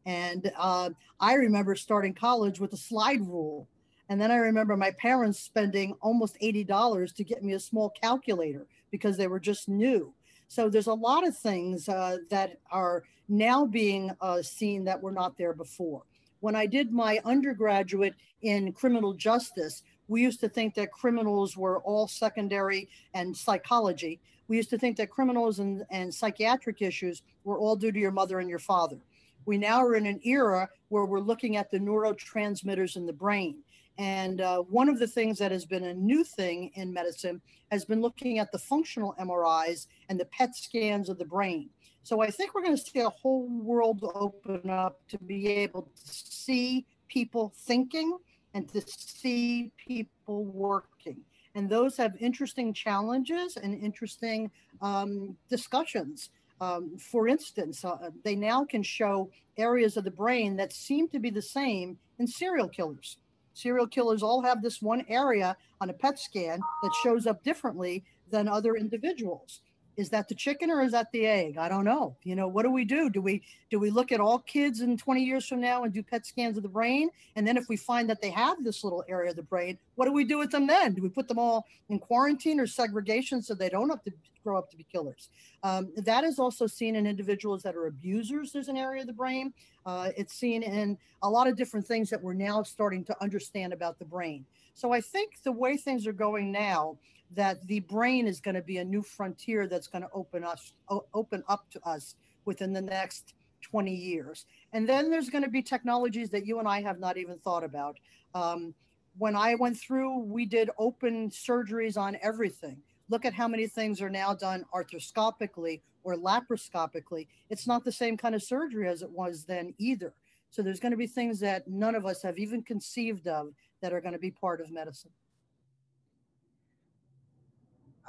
[0.07, 3.67] And uh, I remember starting college with a slide rule.
[4.11, 8.67] And then I remember my parents spending almost $80 to get me a small calculator
[8.95, 10.15] because they were just new.
[10.47, 15.11] So there's a lot of things uh, that are now being uh, seen that were
[15.11, 16.03] not there before.
[16.39, 21.81] When I did my undergraduate in criminal justice, we used to think that criminals were
[21.81, 24.21] all secondary and psychology.
[24.47, 28.13] We used to think that criminals and, and psychiatric issues were all due to your
[28.13, 28.99] mother and your father.
[29.47, 33.57] We now are in an era where we're looking at the neurotransmitters in the brain.
[33.99, 37.41] And uh, one of the things that has been a new thing in medicine
[37.71, 41.71] has been looking at the functional MRIs and the PET scans of the brain.
[42.03, 45.83] So I think we're going to see a whole world open up to be able
[45.83, 48.19] to see people thinking
[48.53, 51.21] and to see people working.
[51.55, 54.51] And those have interesting challenges and interesting
[54.83, 56.31] um, discussions.
[56.61, 61.19] Um, for instance, uh, they now can show areas of the brain that seem to
[61.19, 63.19] be the same in serial killers.
[63.55, 68.05] Serial killers all have this one area on a PET scan that shows up differently
[68.31, 69.61] than other individuals
[69.97, 71.57] is that the chicken or is that the egg?
[71.57, 72.17] I don't know.
[72.23, 73.11] You know what do we do?
[73.11, 76.03] Do we do we look at all kids in 20 years from now and do
[76.03, 77.11] pet scans of the brain?
[77.37, 80.07] And then if we find that they have this little area of the brain what
[80.07, 80.95] do we do with them then?
[80.95, 84.59] Do we put them all in quarantine or segregation so they don't have to grow
[84.59, 85.29] up to be killers?
[85.63, 88.53] Um, that is also seen in individuals that are abusers.
[88.53, 89.53] There's an area of the brain.
[89.87, 93.73] Uh, it's seen in a lot of different things that we're now starting to understand
[93.73, 94.45] about the brain.
[94.77, 96.99] So i think the way things are going now
[97.33, 100.73] that the brain is going to be a new frontier that's going to open us
[101.13, 102.15] open up to us
[102.45, 104.47] within the next 20 years.
[104.73, 107.65] And then there's going to be technologies that you and i have not even thought
[107.65, 107.99] about.
[108.35, 108.75] Um,
[109.17, 112.79] when i went through we did open surgeries on everything.
[113.11, 117.29] Look at how many things are now done arthroscopically or laparoscopically.
[117.51, 120.15] It's not the same kind of surgery as it was then either.
[120.51, 123.53] So there's going to be things that none of us have even conceived of
[123.83, 125.11] that are going to be part of medicine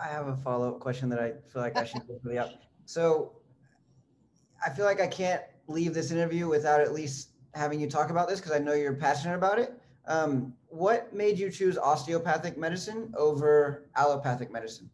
[0.01, 2.51] I have a follow up question that I feel like I should the up.
[2.85, 3.33] So
[4.65, 8.27] I feel like I can't leave this interview without at least having you talk about
[8.27, 9.73] this because I know you're passionate about it.
[10.07, 14.89] Um, what made you choose osteopathic medicine over allopathic medicine?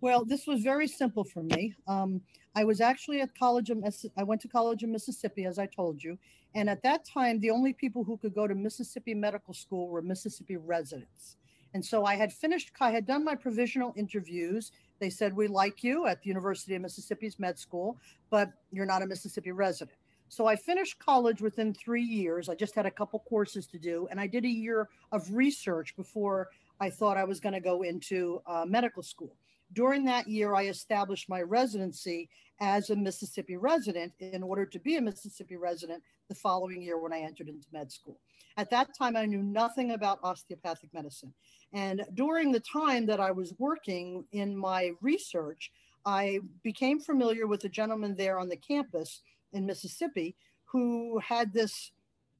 [0.00, 1.74] Well, this was very simple for me.
[1.86, 2.20] Um,
[2.54, 3.84] I was actually at college of
[4.16, 6.18] I went to college in Mississippi, as I told you,
[6.54, 10.02] and at that time, the only people who could go to Mississippi Medical School were
[10.02, 11.36] Mississippi residents.
[11.74, 14.72] And so I had finished, I had done my provisional interviews.
[14.98, 17.98] They said, We like you at the University of Mississippi's med school,
[18.30, 19.96] but you're not a Mississippi resident.
[20.28, 22.48] So I finished college within three years.
[22.48, 25.94] I just had a couple courses to do, and I did a year of research
[25.96, 26.48] before
[26.80, 29.36] I thought I was going to go into uh, medical school.
[29.72, 32.28] During that year, I established my residency
[32.60, 37.12] as a Mississippi resident in order to be a Mississippi resident the following year when
[37.12, 38.18] I entered into med school.
[38.56, 41.32] At that time, I knew nothing about osteopathic medicine.
[41.72, 45.70] And during the time that I was working in my research,
[46.06, 51.92] I became familiar with a gentleman there on the campus in Mississippi who had this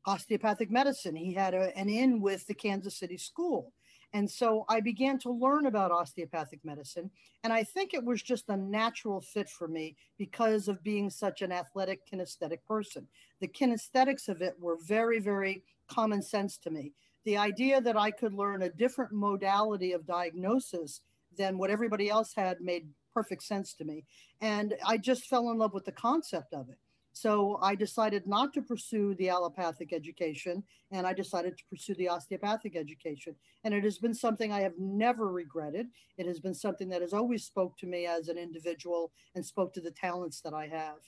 [0.06, 1.16] osteopathic medicine.
[1.16, 3.72] He had a, an in with the Kansas City School.
[4.12, 7.10] And so I began to learn about osteopathic medicine.
[7.44, 11.42] And I think it was just a natural fit for me because of being such
[11.42, 13.06] an athletic, kinesthetic person.
[13.40, 16.92] The kinesthetics of it were very, very common sense to me
[17.26, 21.00] the idea that I could learn a different modality of diagnosis
[21.36, 24.04] than what everybody else had made perfect sense to me.
[24.40, 26.78] And I just fell in love with the concept of it.
[27.16, 32.10] So I decided not to pursue the allopathic education and I decided to pursue the
[32.10, 33.34] osteopathic education.
[33.64, 35.86] And it has been something I have never regretted.
[36.18, 39.72] It has been something that has always spoke to me as an individual and spoke
[39.72, 40.98] to the talents that I have.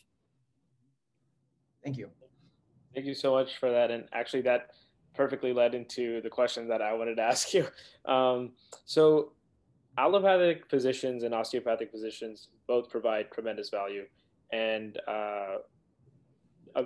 [1.85, 2.09] Thank you.
[2.95, 3.91] Thank you so much for that.
[3.91, 4.71] And actually that
[5.15, 7.67] perfectly led into the question that I wanted to ask you.
[8.07, 8.53] Um,
[8.87, 9.33] so,
[9.99, 14.07] allopathic physicians and osteopathic physicians both provide tremendous value,
[14.51, 15.59] and uh, uh,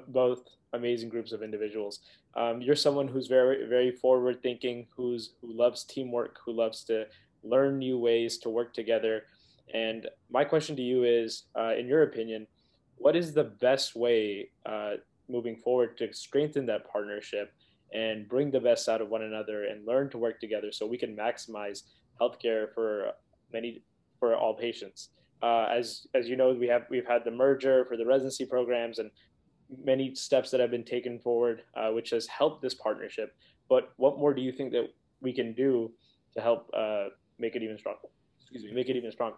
[0.08, 2.00] both amazing groups of individuals.
[2.34, 7.06] Um, you're someone who's very, very forward thinking, who's who loves teamwork, who loves to
[7.42, 9.24] learn new ways to work together.
[9.74, 12.46] And my question to you is, uh, in your opinion,
[12.96, 14.92] what is the best way uh,
[15.28, 17.52] moving forward to strengthen that partnership
[17.92, 20.96] and bring the best out of one another and learn to work together so we
[20.96, 21.82] can maximize
[22.20, 23.12] healthcare for
[23.52, 23.82] many
[24.18, 25.10] for all patients.
[25.42, 28.98] Uh, as as you know, we have we've had the merger for the residency programs
[28.98, 29.10] and
[29.84, 33.34] many steps that have been taken forward, uh, which has helped this partnership.
[33.68, 35.90] But what more do you think that we can do
[36.34, 37.06] to help uh,
[37.38, 38.08] make it even stronger?
[38.40, 39.36] Excuse me, make it even stronger.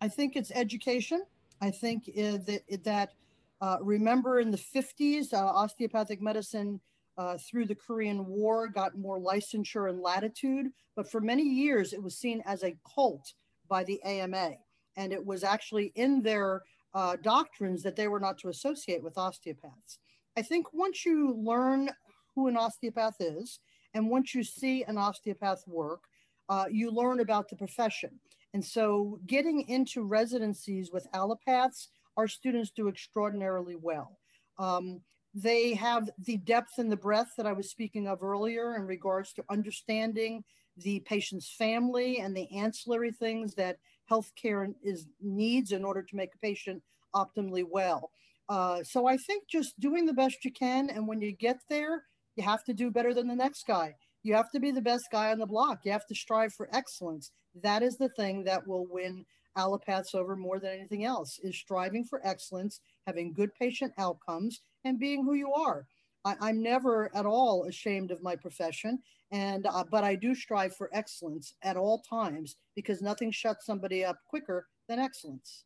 [0.00, 1.22] I think it's education.
[1.60, 3.12] I think uh, that that
[3.60, 6.80] uh, remember in the 50s, uh, osteopathic medicine
[7.16, 12.02] uh, through the Korean War got more licensure and latitude, but for many years it
[12.02, 13.32] was seen as a cult
[13.68, 14.52] by the AMA,
[14.96, 16.62] and it was actually in their
[16.96, 19.98] uh, doctrines that they were not to associate with osteopaths.
[20.34, 21.90] I think once you learn
[22.34, 23.60] who an osteopath is,
[23.92, 26.00] and once you see an osteopath work,
[26.48, 28.18] uh, you learn about the profession.
[28.54, 34.18] And so getting into residencies with allopaths, our students do extraordinarily well.
[34.58, 35.02] Um,
[35.34, 39.34] they have the depth and the breadth that I was speaking of earlier in regards
[39.34, 40.44] to understanding
[40.78, 43.76] the patient's family and the ancillary things that
[44.10, 46.82] healthcare is needs in order to make a patient
[47.14, 48.10] optimally well.
[48.48, 52.04] Uh, so I think just doing the best you can, and when you get there,
[52.36, 53.94] you have to do better than the next guy.
[54.22, 55.80] You have to be the best guy on the block.
[55.84, 57.30] You have to strive for excellence.
[57.62, 59.24] That is the thing that will win
[59.56, 64.98] allopaths over more than anything else is striving for excellence, having good patient outcomes, and
[64.98, 65.86] being who you are.
[66.26, 68.98] I, am never at all ashamed of my profession,
[69.30, 74.04] and uh, but I do strive for excellence at all times because nothing shuts somebody
[74.04, 75.64] up quicker than excellence.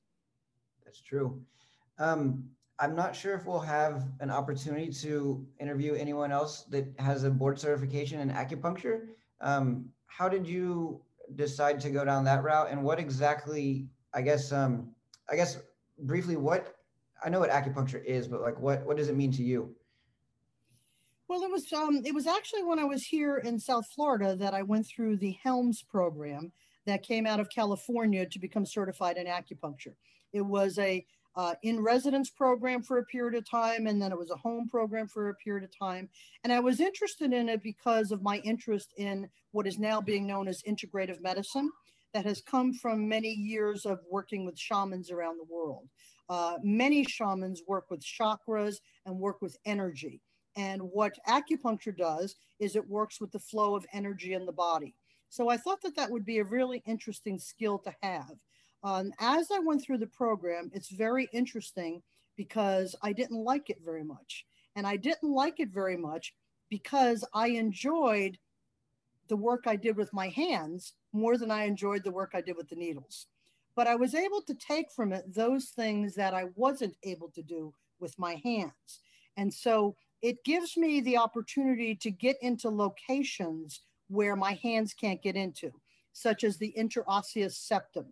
[0.84, 1.40] That's true.
[1.98, 2.44] Um,
[2.78, 7.30] I'm not sure if we'll have an opportunity to interview anyone else that has a
[7.30, 9.08] board certification in acupuncture.
[9.40, 11.00] Um, how did you
[11.36, 13.86] decide to go down that route, and what exactly?
[14.12, 14.52] I guess.
[14.52, 14.90] Um,
[15.30, 15.58] I guess
[16.00, 16.74] briefly, what
[17.24, 19.74] I know what acupuncture is, but like, what what does it mean to you?
[21.31, 24.53] Well, it was um, it was actually when I was here in South Florida that
[24.53, 26.51] I went through the Helms program
[26.87, 29.95] that came out of California to become certified in acupuncture.
[30.33, 31.07] It was a
[31.37, 34.68] uh, in residence program for a period of time, and then it was a home
[34.68, 36.09] program for a period of time.
[36.43, 40.26] And I was interested in it because of my interest in what is now being
[40.26, 41.70] known as integrative medicine,
[42.12, 45.87] that has come from many years of working with shamans around the world.
[46.28, 50.20] Uh, many shamans work with chakras and work with energy.
[50.61, 54.94] And what acupuncture does is it works with the flow of energy in the body.
[55.30, 58.32] So I thought that that would be a really interesting skill to have.
[58.84, 62.02] Um, as I went through the program, it's very interesting
[62.36, 64.44] because I didn't like it very much.
[64.76, 66.34] And I didn't like it very much
[66.68, 68.36] because I enjoyed
[69.28, 72.56] the work I did with my hands more than I enjoyed the work I did
[72.56, 73.28] with the needles.
[73.76, 77.42] But I was able to take from it those things that I wasn't able to
[77.42, 79.00] do with my hands.
[79.36, 85.23] And so it gives me the opportunity to get into locations where my hands can't
[85.23, 85.71] get into,
[86.12, 88.07] such as the interosseous septum,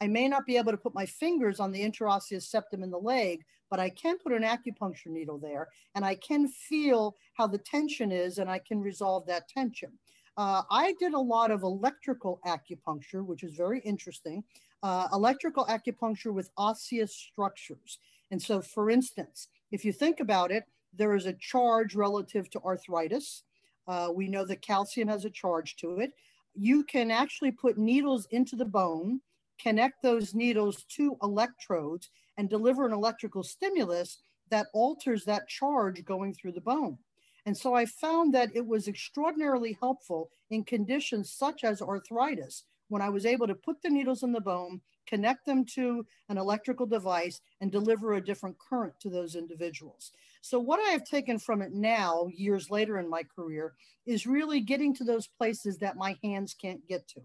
[0.00, 2.98] I may not be able to put my fingers on the interosseous septum in the
[2.98, 7.58] leg, but I can put an acupuncture needle there and I can feel how the
[7.58, 9.92] tension is and I can resolve that tension.
[10.36, 14.44] Uh, I did a lot of electrical acupuncture, which is very interesting.
[14.82, 17.98] Uh, electrical acupuncture with osseous structures.
[18.30, 20.64] And so, for instance, if you think about it,
[20.96, 23.42] there is a charge relative to arthritis.
[23.86, 26.12] Uh, we know that calcium has a charge to it.
[26.54, 29.20] You can actually put needles into the bone
[29.58, 34.18] connect those needles to electrodes and deliver an electrical stimulus
[34.50, 36.98] that alters that charge going through the bone.
[37.46, 43.02] And so I found that it was extraordinarily helpful in conditions such as arthritis when
[43.02, 46.86] I was able to put the needles in the bone, connect them to an electrical
[46.86, 50.12] device, and deliver a different current to those individuals.
[50.40, 53.74] So, what I have taken from it now, years later in my career,
[54.06, 57.20] is really getting to those places that my hands can't get to.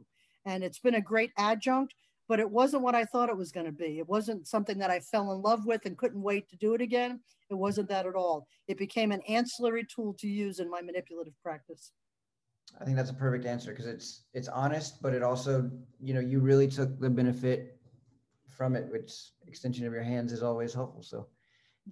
[0.45, 1.93] And it's been a great adjunct
[2.29, 3.97] but it wasn't what I thought it was going to be.
[3.97, 6.79] It wasn't something that I fell in love with and couldn't wait to do it
[6.79, 7.19] again.
[7.49, 8.47] It wasn't that at all.
[8.67, 11.91] It became an ancillary tool to use in my manipulative practice.
[12.79, 16.19] I think that's a perfect answer because it's it's honest, but it also, you know,
[16.19, 17.77] you really took the benefit
[18.47, 19.11] from it, which
[19.47, 21.01] extension of your hands is always helpful.
[21.01, 21.27] So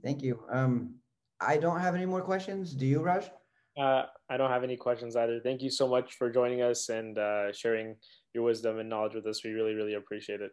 [0.03, 0.43] thank you.
[0.51, 0.95] Um,
[1.39, 2.73] I don't have any more questions.
[2.73, 3.29] Do you, Raj?
[3.77, 5.39] Uh, I don't have any questions either.
[5.39, 7.95] Thank you so much for joining us and uh, sharing
[8.33, 9.43] your wisdom and knowledge with us.
[9.43, 10.51] We really, really appreciate it.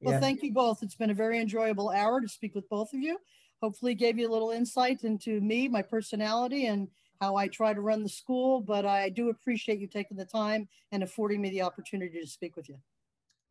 [0.00, 0.20] Well, yeah.
[0.20, 0.82] thank you both.
[0.82, 3.18] It's been a very enjoyable hour to speak with both of you.
[3.62, 6.88] Hopefully, gave you a little insight into me, my personality, and
[7.20, 8.60] how I try to run the school.
[8.60, 12.56] But I do appreciate you taking the time and affording me the opportunity to speak
[12.56, 12.76] with you.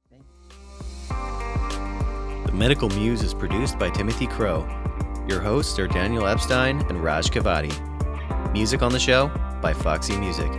[0.09, 0.39] Thank you.
[2.49, 4.67] The Medical Muse is produced by Timothy Crowe.
[5.27, 7.71] Your hosts are Daniel Epstein and Raj Kavadi.
[8.51, 9.27] Music on the show
[9.61, 10.51] by Foxy Music.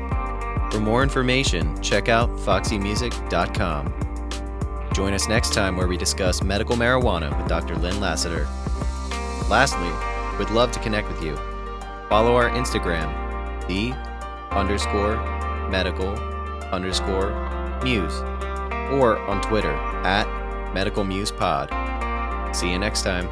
[0.71, 3.93] For more information, check out foximusic.com.
[4.95, 7.75] Join us next time where we discuss medical marijuana with Dr.
[7.75, 8.47] Lynn Lassiter.
[9.49, 9.91] Lastly,
[10.39, 11.37] we'd love to connect with you.
[12.11, 13.09] Follow our Instagram,
[13.69, 13.93] the
[14.51, 15.15] underscore
[15.71, 16.09] medical
[16.73, 17.31] underscore
[17.85, 18.19] muse,
[18.91, 19.73] or on Twitter
[20.05, 20.27] at
[20.75, 21.71] Medical Muse Pod.
[22.55, 23.29] See you next time.